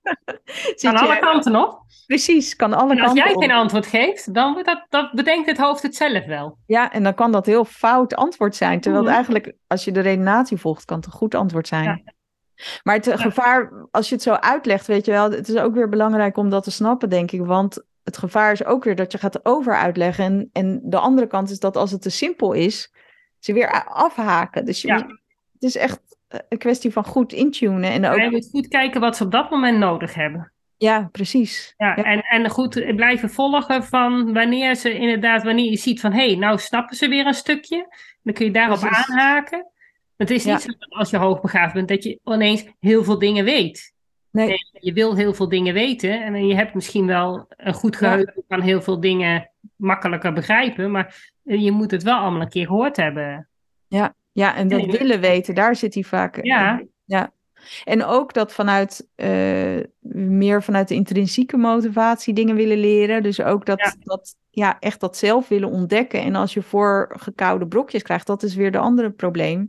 [0.80, 1.82] kan alle kanten op.
[2.06, 3.42] Precies, kan alle kanten Als jij op.
[3.42, 6.58] geen antwoord geeft, dan dat, dat bedenkt het hoofd het zelf wel.
[6.66, 8.80] Ja, en dan kan dat heel fout antwoord zijn.
[8.80, 11.84] Terwijl het eigenlijk, als je de redenatie volgt, kan het een goed antwoord zijn.
[11.84, 12.12] Ja.
[12.82, 15.88] Maar het gevaar, als je het zo uitlegt, weet je wel, het is ook weer
[15.88, 17.44] belangrijk om dat te snappen, denk ik.
[17.44, 20.24] Want het gevaar is ook weer dat je gaat over uitleggen.
[20.24, 22.92] En, en de andere kant is dat als het te simpel is,
[23.38, 24.64] ze weer afhaken.
[24.64, 24.96] Dus je ja.
[25.52, 26.00] het is echt
[26.48, 27.90] een kwestie van goed intunen.
[27.90, 28.42] En ook...
[28.50, 30.52] goed kijken wat ze op dat moment nodig hebben.
[30.76, 31.74] Ja, precies.
[31.76, 36.12] Ja, ja, En, en goed blijven volgen van wanneer ze inderdaad, wanneer je ziet van
[36.12, 37.86] hé, hey, nou snappen ze weer een stukje.
[38.22, 39.10] Dan kun je daarop precies.
[39.10, 39.66] aanhaken.
[40.16, 40.58] Het is niet ja.
[40.58, 43.94] zo dat als je hoogbegaafd bent dat je ineens heel veel dingen weet.
[44.32, 44.46] Nee.
[44.46, 44.58] nee.
[44.70, 48.42] je wil heel veel dingen weten en je hebt misschien wel een goed geheugen, ja.
[48.56, 52.96] kan heel veel dingen makkelijker begrijpen, maar je moet het wel allemaal een keer gehoord
[52.96, 53.48] hebben.
[53.88, 56.44] Ja, ja en dat en willen weten, daar zit hij vaak.
[56.44, 56.82] Ja.
[57.04, 57.32] ja.
[57.84, 59.80] En ook dat vanuit uh,
[60.12, 63.22] meer vanuit de intrinsieke motivatie dingen willen leren.
[63.22, 63.94] Dus ook dat, ja.
[63.98, 66.20] dat ja, echt dat zelf willen ontdekken.
[66.22, 69.68] En als je voor gekoude brokjes krijgt, dat is weer de andere probleem.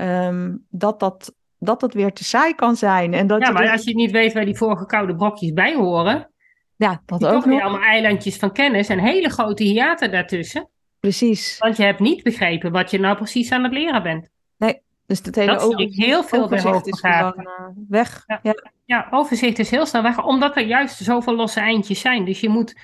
[0.00, 1.34] Um, dat dat
[1.64, 3.14] dat het weer te saai kan zijn.
[3.14, 3.70] En dat ja, maar dus...
[3.70, 6.30] als je niet weet waar die vorige koude brokjes bij horen.
[6.76, 7.62] Ja, dat ook nog.
[7.62, 10.68] allemaal eilandjes van kennis en hele grote hiaten daartussen.
[11.00, 11.58] Precies.
[11.58, 14.30] Want je hebt niet begrepen wat je nou precies aan het leren bent.
[14.56, 17.44] Nee, dus dat hele dat heel veel bij hoogbegaafden.
[17.44, 18.24] Uh, weg.
[18.26, 18.38] Ja.
[18.42, 18.70] Ja.
[18.84, 22.24] ja, overzicht is heel snel weg, omdat er juist zoveel losse eindjes zijn.
[22.24, 22.74] Dus je moet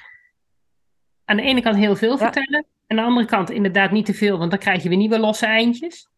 [1.24, 2.16] aan de ene kant heel veel ja.
[2.16, 4.99] vertellen, en aan de andere kant inderdaad niet te veel, want dan krijg je weer
[4.99, 6.09] nieuwe losse eindjes.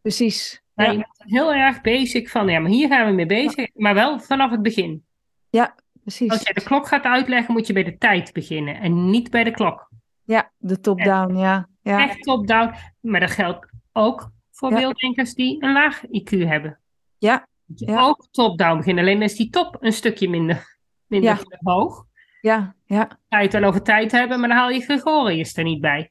[0.00, 0.62] Precies.
[0.78, 0.92] Maar ja.
[0.92, 4.20] je bent heel erg basic van, ja, maar hier gaan we mee bezig, maar wel
[4.20, 5.04] vanaf het begin.
[5.50, 6.30] Ja, precies.
[6.30, 9.44] Als je de klok gaat uitleggen, moet je bij de tijd beginnen en niet bij
[9.44, 9.90] de klok.
[10.24, 11.68] Ja, de top-down, ja.
[11.82, 12.08] ja.
[12.08, 12.74] Echt top-down.
[13.00, 16.78] Maar dat geldt ook voor beelddenkers die een laag IQ hebben.
[17.18, 17.46] Ja.
[17.74, 18.00] ja.
[18.00, 21.72] Ook top-down beginnen, alleen is die top een stukje minder, minder ja.
[21.72, 22.06] hoog.
[22.40, 23.18] Ja, ja.
[23.28, 26.10] Ga je het wel over tijd hebben, maar dan haal je Gregorius er niet bij.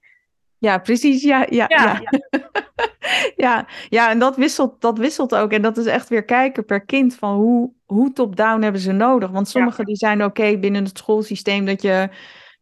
[0.57, 1.23] Ja, precies.
[1.23, 2.01] Ja, ja, ja.
[2.01, 2.19] ja.
[3.45, 5.51] ja, ja, en dat wisselt, dat wisselt ook.
[5.51, 9.29] En dat is echt weer kijken per kind van hoe, hoe top-down hebben ze nodig.
[9.29, 9.85] Want sommigen ja.
[9.85, 12.09] die zijn oké okay binnen het schoolsysteem dat je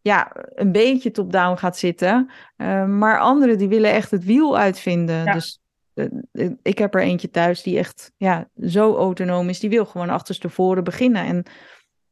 [0.01, 2.29] ja, een beetje top-down gaat zitten.
[2.57, 5.23] Uh, maar anderen die willen echt het wiel uitvinden.
[5.23, 5.33] Ja.
[5.33, 5.59] Dus
[5.93, 9.59] uh, ik heb er eentje thuis die echt ja, zo autonoom is.
[9.59, 11.25] Die wil gewoon achterstevoren beginnen.
[11.25, 11.37] En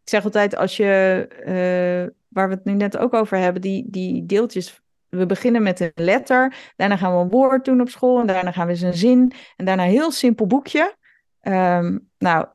[0.03, 3.85] ik zeg altijd, als je, uh, waar we het nu net ook over hebben, die,
[3.89, 4.82] die deeltjes
[5.13, 8.51] we beginnen met een letter, daarna gaan we een woord doen op school en daarna
[8.51, 10.95] gaan we eens een zin en daarna een heel simpel boekje.
[11.41, 12.45] Um, nou,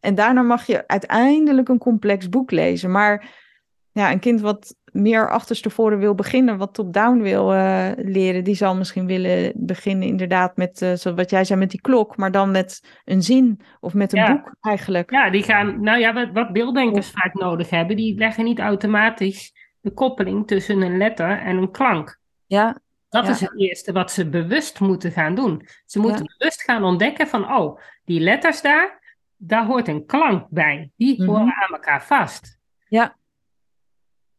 [0.00, 2.90] en daarna mag je uiteindelijk een complex boek lezen.
[2.90, 3.30] Maar
[3.92, 8.76] ja, een kind wat meer achterstevoren wil beginnen, wat top-down wil uh, leren, die zal
[8.76, 12.50] misschien willen beginnen inderdaad met, uh, zoals wat jij zei, met die klok, maar dan
[12.50, 14.32] met een zin of met een Ja.
[14.32, 15.10] boek eigenlijk.
[15.10, 19.61] Ja, die gaan, nou ja, wat, wat beelddenkers vaak nodig hebben, die leggen niet automatisch
[19.82, 22.18] de koppeling tussen een letter en een klank.
[22.46, 23.30] Ja, Dat Ja.
[23.30, 25.68] is het eerste wat ze bewust moeten gaan doen.
[25.86, 26.34] Ze moeten Ja.
[26.38, 30.90] bewust gaan ontdekken van, oh, die letters daar, daar hoort een klank bij.
[30.96, 31.30] Die Mhm.
[31.30, 32.58] horen aan elkaar vast.
[32.88, 33.16] ja,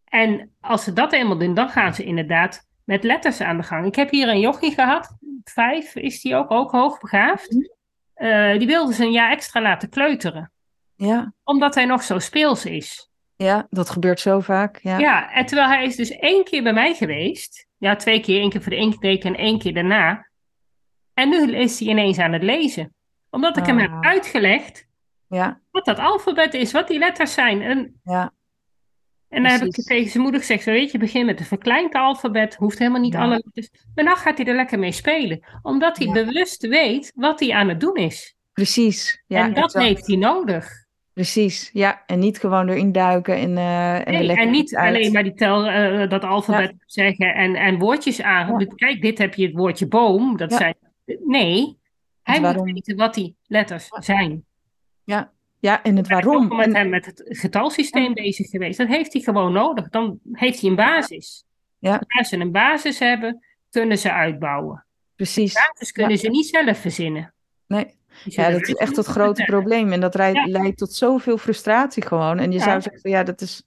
[0.05, 3.85] En als ze dat eenmaal doen, dan gaan ze inderdaad met letters aan de gang.
[3.85, 7.69] Ik heb hier een jochie gehad, vijf is die ook, ook hoogbegaafd.
[8.13, 10.51] Eh, die wilde ze een jaar extra laten kleuteren,
[10.95, 13.11] ja, omdat hij nog zo speels is.
[13.36, 14.79] Ja, dat gebeurt zo vaak.
[14.81, 17.67] Ja, Ja, en terwijl hij is dus één keer bij mij geweest.
[17.77, 18.39] Ja, twee keer.
[18.39, 20.27] één keer voor de inkteken en één keer daarna.
[21.13, 22.93] En nu is hij ineens aan het lezen.
[23.29, 23.99] Omdat ik hem heb Ah.
[23.99, 24.86] uitgelegd
[25.27, 27.61] ja, wat dat alfabet is, wat die letters zijn.
[27.61, 28.31] En, ja,
[29.29, 32.55] en dan heb ik tegen zijn moeder gezegd, weet je, begin met een verkleind alfabet.
[32.55, 33.19] Hoeft helemaal niet Ja.
[33.21, 33.69] alle letters.
[33.95, 35.45] Maar dan gaat hij er lekker mee spelen.
[35.61, 38.36] Omdat hij bewust weet wat hij aan het doen is.
[38.53, 39.23] precies.
[39.27, 39.86] Ja, en dat exact.
[39.86, 40.82] heeft hij nodig.
[41.14, 42.03] Precies, ja.
[42.05, 44.88] En niet gewoon erin duiken en, eh en, Nee, en niet uit.
[44.95, 48.59] alleen maar die tel, eh, dat alfabet zeggen en, en woordjes aan.
[48.59, 48.66] Ja.
[48.76, 50.38] Kijk, dit heb je het woordje boom.
[50.38, 50.57] Dat Ja.
[50.57, 50.76] zijn.
[51.26, 51.78] Nee,
[52.24, 52.74] hij moet waarom.
[52.74, 54.43] weten wat die letters zijn.
[55.03, 56.55] Ja, ja, en het Ik ben waarom.
[56.57, 58.78] met hem met het getalsysteem bezig geweest.
[58.78, 59.89] Dat heeft hij gewoon nodig.
[59.89, 61.43] Dan heeft hij een basis.
[61.80, 62.01] Ja.
[62.07, 64.86] Als ze een basis hebben, kunnen ze uitbouwen.
[65.16, 65.53] precies.
[65.53, 67.34] Basis kunnen ze niet zelf verzinnen.
[67.68, 67.86] Nee.
[68.24, 69.91] Ja, dat is echt het grote probleem.
[69.91, 70.32] En dat Ja.
[70.45, 72.39] leidt tot zoveel frustratie gewoon.
[72.39, 72.64] En je Ja.
[72.64, 73.64] zou zeggen, ja, dat is...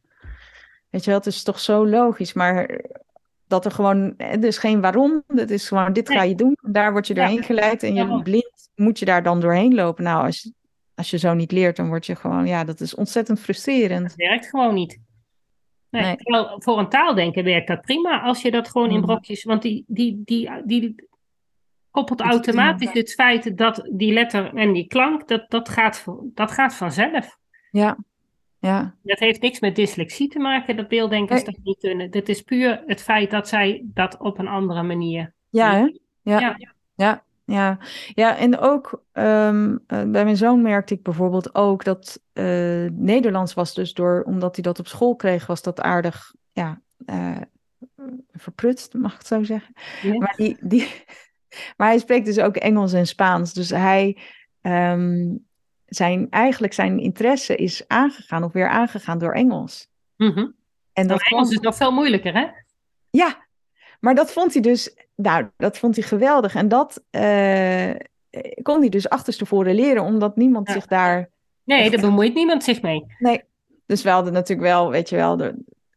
[0.91, 2.33] Weet je wel, het is toch zo logisch.
[2.33, 2.81] Maar
[3.47, 4.15] dat er gewoon...
[4.17, 5.23] Er is geen waarom.
[5.27, 6.57] Het is gewoon, dit ga je doen.
[6.63, 7.21] Daar word je Ja.
[7.21, 7.83] doorheen geleid.
[7.83, 10.05] En je blind moet je daar dan doorheen lopen.
[10.05, 10.53] Nou, als je,
[10.95, 12.47] als je zo niet leert, dan word je gewoon...
[12.47, 14.09] Ja, dat is ontzettend frustrerend.
[14.09, 14.99] Dat werkt gewoon niet.
[15.91, 16.17] Nee,
[16.59, 19.07] voor een taaldenken werkt dat prima als je dat gewoon in Mhm.
[19.07, 19.45] brokjes.
[19.45, 20.95] Want die, die, die, die
[21.97, 26.75] koppelt automatisch het feit dat die letter en die klank, dat, dat, gaat, dat gaat
[26.75, 27.39] vanzelf.
[27.71, 27.97] Ja,
[28.59, 31.55] ja, Dat heeft niks met dyslexie te maken, dat beelddenkers Nee.
[31.55, 32.11] dat niet kunnen.
[32.11, 35.35] Dit is puur het feit dat zij dat op een andere manier.
[35.51, 35.79] ja, hè?
[36.23, 36.39] Ja.
[36.41, 36.57] Ja.
[36.95, 37.79] Ja, ja,
[38.15, 43.55] ja, en ook ehm, eh, bij mijn zoon merkte ik bijvoorbeeld ook dat eh, Nederlands
[43.55, 47.37] was dus door, omdat hij dat op school kreeg, was dat aardig, ja, eh,
[48.33, 49.75] verprutst, mag ik het zo zeggen.
[50.03, 50.19] Ja.
[50.19, 50.89] Maar, die, die,
[51.77, 54.19] maar hij spreekt dus ook Engels en Spaans, dus hij,
[54.61, 55.35] ehm,
[55.87, 59.89] zijn, eigenlijk zijn interesse is aangegaan of weer aangegaan door Engels.
[60.17, 60.39] Mhm.
[60.93, 62.47] En dat Dat Engels kwam- is nog veel moeilijker, hè?
[63.11, 63.47] ja,
[64.01, 66.55] maar dat vond hij dus, nou, dat vond hij geweldig.
[66.55, 67.91] En dat eh,
[68.63, 70.73] kon hij dus achterstevoren leren, omdat niemand Ja.
[70.75, 71.31] zich daar.
[71.65, 73.05] Nee, daar bemoeit niemand zich mee.
[73.19, 73.43] Nee.
[73.87, 75.55] Dus we hadden natuurlijk wel, weet je wel, de,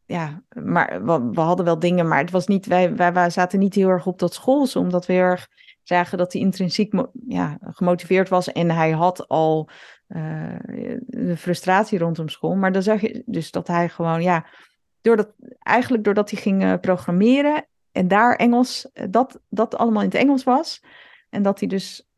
[0.09, 3.59] ja, maar we, we hadden wel dingen, maar het was niet, wij, wij, wij zaten
[3.59, 5.47] niet heel erg op dat schoolse, omdat we heel erg
[5.83, 6.93] zagen dat hij intrinsiek
[7.27, 9.69] ja, gemotiveerd was en hij had al
[10.07, 10.55] eh,
[10.97, 12.55] de frustratie rondom school.
[12.55, 14.45] Maar dan zag je dus dat hij gewoon, ja,
[15.01, 20.09] doordat, eigenlijk doordat hij ging eh, programmeren en daar Engels, eh, dat, dat allemaal in
[20.09, 20.83] het Engels was.
[21.29, 22.09] En dat hij dus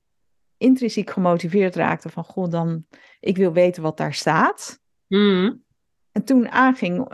[0.57, 2.85] intrinsiek gemotiveerd raakte van, goh, dan,
[3.19, 4.79] ik wil weten wat daar staat.
[5.07, 5.53] Mhm.
[6.11, 7.11] En toen aanging,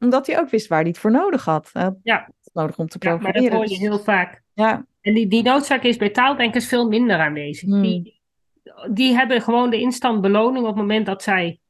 [0.00, 1.70] omdat hij ook wist waar hij het voor nodig had.
[2.02, 2.30] Ja.
[2.52, 3.50] nodig om te Ja, maar programmeren.
[3.50, 4.42] dat hoor je Dus- heel vaak.
[4.52, 7.68] ja, En die, die noodzaak is bij taaldenkers veel minder aanwezig.
[7.68, 7.82] Hmm.
[7.82, 8.20] Die,
[8.92, 11.60] die hebben gewoon de instant beloning op het moment dat zij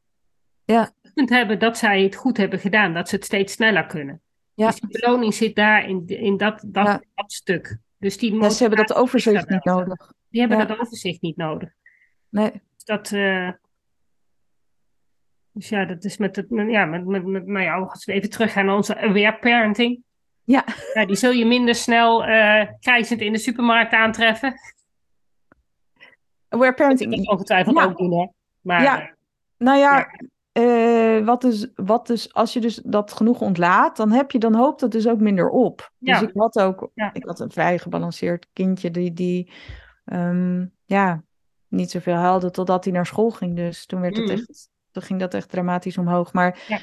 [0.64, 0.91] Ja.
[1.14, 4.20] hebben dat zij het goed hebben gedaan, dat ze het steeds sneller kunnen.
[4.55, 4.66] ja.
[4.66, 7.03] Dus die beloning zit daar in, in dat, dat, Ja.
[7.14, 7.78] dat stuk.
[7.99, 10.12] Dus die, Ja, ze hebben dat overzicht niet nodig.
[10.28, 11.68] Die hebben dat overzicht niet nodig.
[12.28, 12.51] Nee.
[12.51, 13.12] Dus dat.
[13.12, 13.51] eh,
[15.53, 16.46] dus ja, dat is met het.
[16.48, 20.03] Ja, met, met, met, nou ja, als we even teruggaan naar onze aware parenting.
[20.44, 20.64] Ja.
[20.94, 24.55] Ja, die zul je minder snel eh krijzend in de supermarkt aantreffen.
[26.48, 27.12] Aware Dat parenting.
[27.14, 27.84] is ongetwijfeld Ja.
[27.84, 28.26] ook doen, hè?
[28.61, 29.01] Maar Ja.
[29.01, 29.09] eh,
[29.59, 30.07] Nou ja,
[30.53, 34.55] eh, wat, dus, wat dus, als je dus dat genoeg ontlaat, dan heb je, dan
[34.55, 35.92] hoopt dat dus ook minder op.
[35.98, 39.53] Dus ik had ook, ik had een vrij gebalanceerd kindje die, die
[40.05, 41.22] ehm, ja,
[41.68, 43.57] niet zoveel huilde totdat hij naar school ging.
[43.57, 44.34] Dus toen werd het Mhm.
[44.34, 46.32] echt, toen ging dat echt dramatisch omhoog.
[46.32, 46.78] Maar Ja.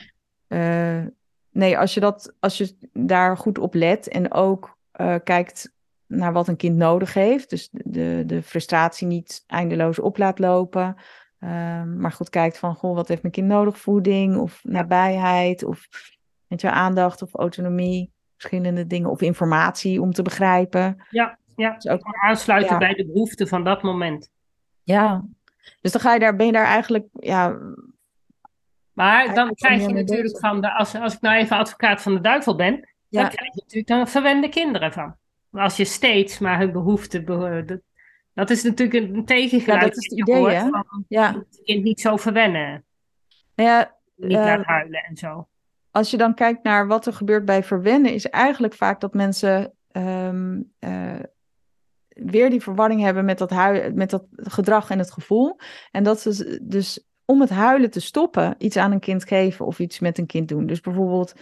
[0.48, 1.06] eh,
[1.52, 6.34] nee, als je dat, als je daar goed op let en ook eh, kijkt naar
[6.34, 10.96] wat een kind nodig heeft, dus de, de, frustratie niet eindeloos op laat lopen.
[11.40, 13.78] Ehm, maar goed kijkt van, goh, wat heeft mijn kind nodig?
[13.78, 15.88] Voeding of nabijheid of
[16.48, 18.12] weet je, aandacht of autonomie.
[18.38, 21.06] Verschillende dingen of informatie om te begrijpen.
[21.10, 21.74] ja, ja.
[21.74, 22.78] Dus ook, aansluiten Ja.
[22.78, 24.30] bij de behoeften van dat moment.
[24.84, 25.26] ja,
[25.82, 27.58] dus dan ga je daar, ben je daar eigenlijk, ja,
[28.98, 32.22] Maar dan krijg je natuurlijk van, de, als, als ik nou even advocaat van de
[32.22, 32.74] duivel ben,
[33.08, 33.22] Ja.
[33.22, 35.16] dan krijg je natuurlijk dan verwende kinderen van.
[35.50, 37.82] Maar als je steeds maar hun behoeften, be-
[38.34, 39.82] dat, is natuurlijk een, tegengeluid.
[39.82, 40.70] Ja, dat is het idee, hoort hè?
[40.70, 42.86] van, Ja, het kind niet zo verwennen,
[43.56, 45.48] ja, niet Eh, laat huilen en zo.
[45.92, 49.74] als je dan kijkt naar wat er gebeurt bij verwennen, is eigenlijk vaak dat mensen
[49.92, 51.20] ehm, eh,
[52.08, 53.52] weer die verwarring hebben met dat,
[53.94, 55.60] met dat gedrag en het gevoel.
[55.92, 59.80] En dat ze dus om het huilen te stoppen, iets aan een kind geven of
[59.80, 60.66] iets met een kind doen.
[60.66, 61.34] Dus bijvoorbeeld,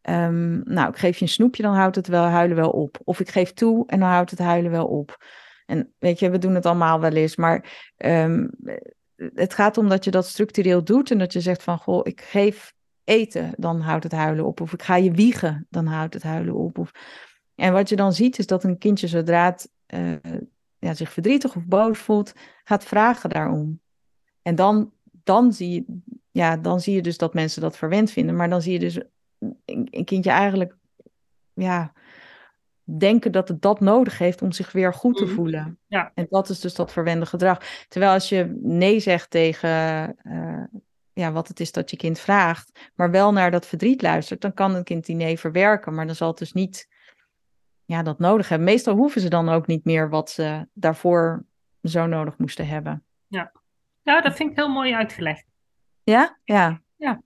[0.00, 3.00] ehm, nou, ik geef je een snoepje, dan houdt het wel huilen wel op.
[3.04, 5.24] Of ik geef toe en dan houdt het huilen wel op.
[5.66, 8.46] En weet je, we doen het allemaal wel eens, maar ehm,
[9.16, 12.20] het gaat om dat je dat structureel doet en dat je zegt van, goh, ik
[12.20, 12.72] geef
[13.04, 14.60] eten, dan houdt het huilen op.
[14.60, 16.78] Of ik ga je wiegen, dan houdt het huilen op.
[16.78, 16.90] Of...
[17.54, 20.12] En wat je dan ziet is dat een kindje zodra het eh,
[20.78, 22.32] ja, zich verdrietig of boos voelt,
[22.64, 23.80] gaat vragen daarom.
[24.42, 24.92] En dan,
[25.24, 25.98] dan, zie je,
[26.30, 28.36] ja, dan zie je dus dat mensen dat verwend vinden.
[28.36, 29.00] Maar dan zie je dus
[29.64, 30.76] een, kindje eigenlijk
[31.52, 31.92] ja,
[32.84, 35.34] denken dat het dat nodig heeft om zich weer goed te Mhm.
[35.34, 35.78] voelen.
[35.86, 36.12] Ja.
[36.14, 37.86] En dat is dus dat verwende gedrag.
[37.88, 39.70] Terwijl als je nee zegt tegen
[40.16, 40.64] eh,
[41.12, 44.54] ja, wat het is dat je kind vraagt, maar wel naar dat verdriet luistert, dan
[44.54, 45.94] kan een kind die nee verwerken.
[45.94, 46.88] Maar dan zal het dus niet
[47.84, 48.66] ja, dat nodig hebben.
[48.68, 51.44] Meestal hoeven ze dan ook niet meer wat ze daarvoor
[51.82, 53.04] zo nodig moesten hebben.
[53.26, 53.52] Ja,
[54.04, 55.44] dat vind ik heel mooi uitgelegd.
[56.02, 56.38] Ja?
[56.44, 56.80] Ja.
[56.96, 57.22] Ja.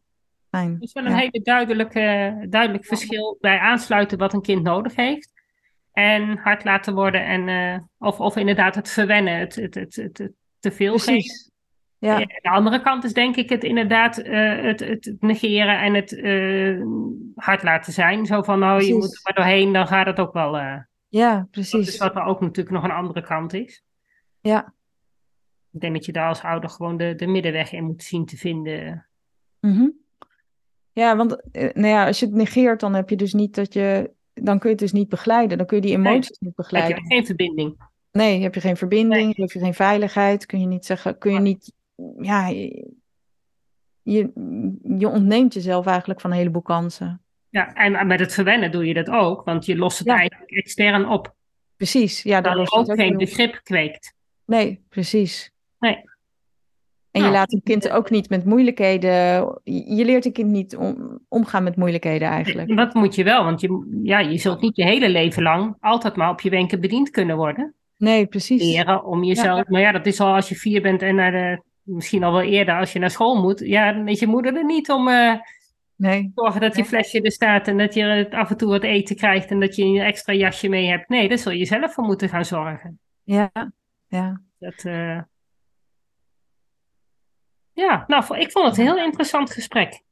[0.51, 0.77] Fijn.
[0.81, 1.17] Is wel een Ja.
[1.17, 5.33] hele duidelijke, duidelijk verschil bij aansluiten wat een kind nodig heeft.
[5.93, 10.33] En hard laten worden en eh, of, of inderdaad het verwennen, het, het, het, het,
[10.59, 11.13] te veel geven.
[11.15, 11.51] Precies.
[11.99, 12.19] Ja.
[12.19, 16.13] Ja, de andere kant is denk ik het inderdaad eh, het, het negeren en het
[16.21, 16.83] eh,
[17.35, 18.27] hard laten zijn.
[18.27, 20.59] Zo van, nou, je moet er maar doorheen, dan gaat het ook wel.
[20.59, 20.77] eh
[21.09, 21.89] ja, dat precies.
[21.89, 23.83] is wat er ook natuurlijk nog een andere kant is.
[24.41, 24.75] Ja.
[25.73, 28.37] Ik denk dat je daar als ouder gewoon de, de middenweg in moet zien te
[28.37, 29.07] vinden.
[29.61, 29.89] Mhm.
[30.93, 33.73] Ja, want eh, nou ja, als je het negeert, dan heb je dus niet dat
[33.73, 34.11] je.
[34.35, 35.59] Dan kun je het dus niet begeleiden.
[35.59, 36.07] Dan kun je die Nee.
[36.13, 37.03] emoties niet Dan heb begeleiden.
[37.03, 37.77] je geen verbinding.
[38.13, 39.35] Nee, heb je geen verbinding, Nee.
[39.37, 41.73] heb je geen veiligheid, kun je niet zeggen, kun je niet.
[42.21, 42.91] Ja, je,
[44.99, 47.23] je, ontneemt jezelf eigenlijk van een heleboel kansen.
[47.49, 50.17] Ja, en met het verwennen doe je dat ook, want je lost het Ja.
[50.19, 51.35] eigenlijk extern op.
[51.77, 54.15] Precies, ja, Dat je ook ook geen begrip kweekt.
[54.45, 55.53] Nee, precies.
[55.79, 55.95] Nee.
[57.11, 59.11] En je Nou, laat een kind ook niet met moeilijkheden.
[59.65, 62.69] Je leert een kind niet om, omgaan met moeilijkheden eigenlijk.
[62.69, 65.77] En dat moet je wel, want je, ja, je zult niet je hele leven lang
[65.81, 67.75] altijd maar op je wenken bediend kunnen worden.
[67.97, 68.63] Nee, precies.
[68.63, 69.69] Leren om jezelf.
[69.69, 72.43] Maar ja, dat is al als je vier bent en naar de, misschien al wel
[72.43, 73.59] eerder als je naar school moet.
[73.59, 75.35] Ja, dan is je moeder er niet om eh,
[75.99, 79.17] Nee, zorgen dat je flesje er staat en dat je af en toe wat eten
[79.17, 81.09] krijgt en dat je een extra jasje mee hebt.
[81.09, 82.99] Nee, daar zul je zelf voor moeten gaan zorgen.
[83.23, 83.51] ja,
[84.09, 84.41] ja.
[84.59, 85.21] Dat, eh,
[87.79, 90.03] Ja, nou, ik vond het een heel interessant gesprek.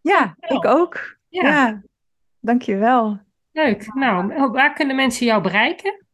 [0.00, 1.16] Ja, ik ook.
[1.28, 1.82] Ja, Ja,
[2.40, 3.20] dankjewel.
[3.52, 3.94] leuk.
[3.94, 6.04] Nou, waar kunnen mensen jou bereiken?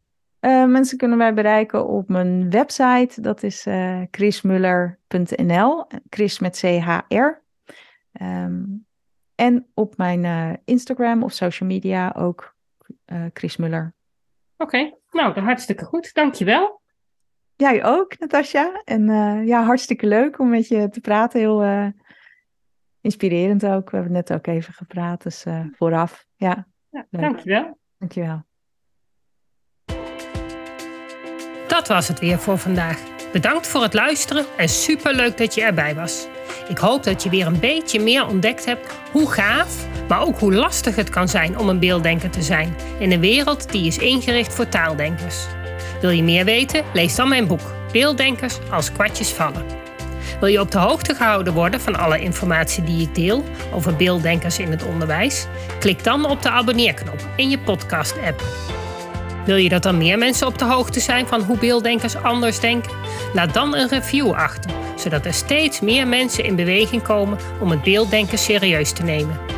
[0.40, 3.20] Eh, mensen kunnen mij bereiken op mijn website.
[3.20, 5.86] Dat is eh chrismuller.nl.
[6.10, 7.42] Chris met C-H-R.
[8.12, 8.64] Ehm,
[9.34, 12.56] en op mijn eh, Instagram of social media ook
[13.32, 13.94] Chris Muller.
[14.56, 16.14] Oké, nou, dan hartstikke goed.
[16.14, 16.77] Dankjewel.
[17.58, 18.82] Jij ook, Natasja.
[18.84, 21.40] En eh, ja, hartstikke leuk om met je te praten.
[21.40, 21.86] Heel eh,
[23.00, 23.90] inspirerend ook.
[23.90, 26.24] We hebben net ook even gepraat, dus eh, vooraf.
[26.36, 27.22] Ja, Ja, Leuk.
[27.22, 27.78] dankjewel.
[27.98, 28.46] dankjewel.
[31.66, 33.02] Dat was het weer voor vandaag.
[33.32, 36.28] Bedankt voor het luisteren en superleuk dat je erbij was.
[36.68, 40.54] Ik hoop dat je weer een beetje meer ontdekt hebt hoe gaaf, maar ook hoe
[40.54, 44.54] lastig het kan zijn om een beelddenker te zijn in een wereld die is ingericht
[44.54, 45.46] voor taaldenkers.
[46.00, 46.84] Wil je meer weten?
[46.92, 49.64] Lees dan mijn boek Beelddenkers als kwartjes vallen.
[50.40, 54.58] Wil je op de hoogte gehouden worden van alle informatie die ik deel over beelddenkers
[54.58, 55.46] in het onderwijs?
[55.78, 58.42] Klik dan op de abonneerknop in je podcast-app.
[59.44, 62.92] Wil je dat er meer mensen op de hoogte zijn van hoe beelddenkers anders denken?
[63.32, 67.82] Laat dan een review achter, zodat er steeds meer mensen in beweging komen om het
[67.82, 69.57] beelddenken serieus te nemen.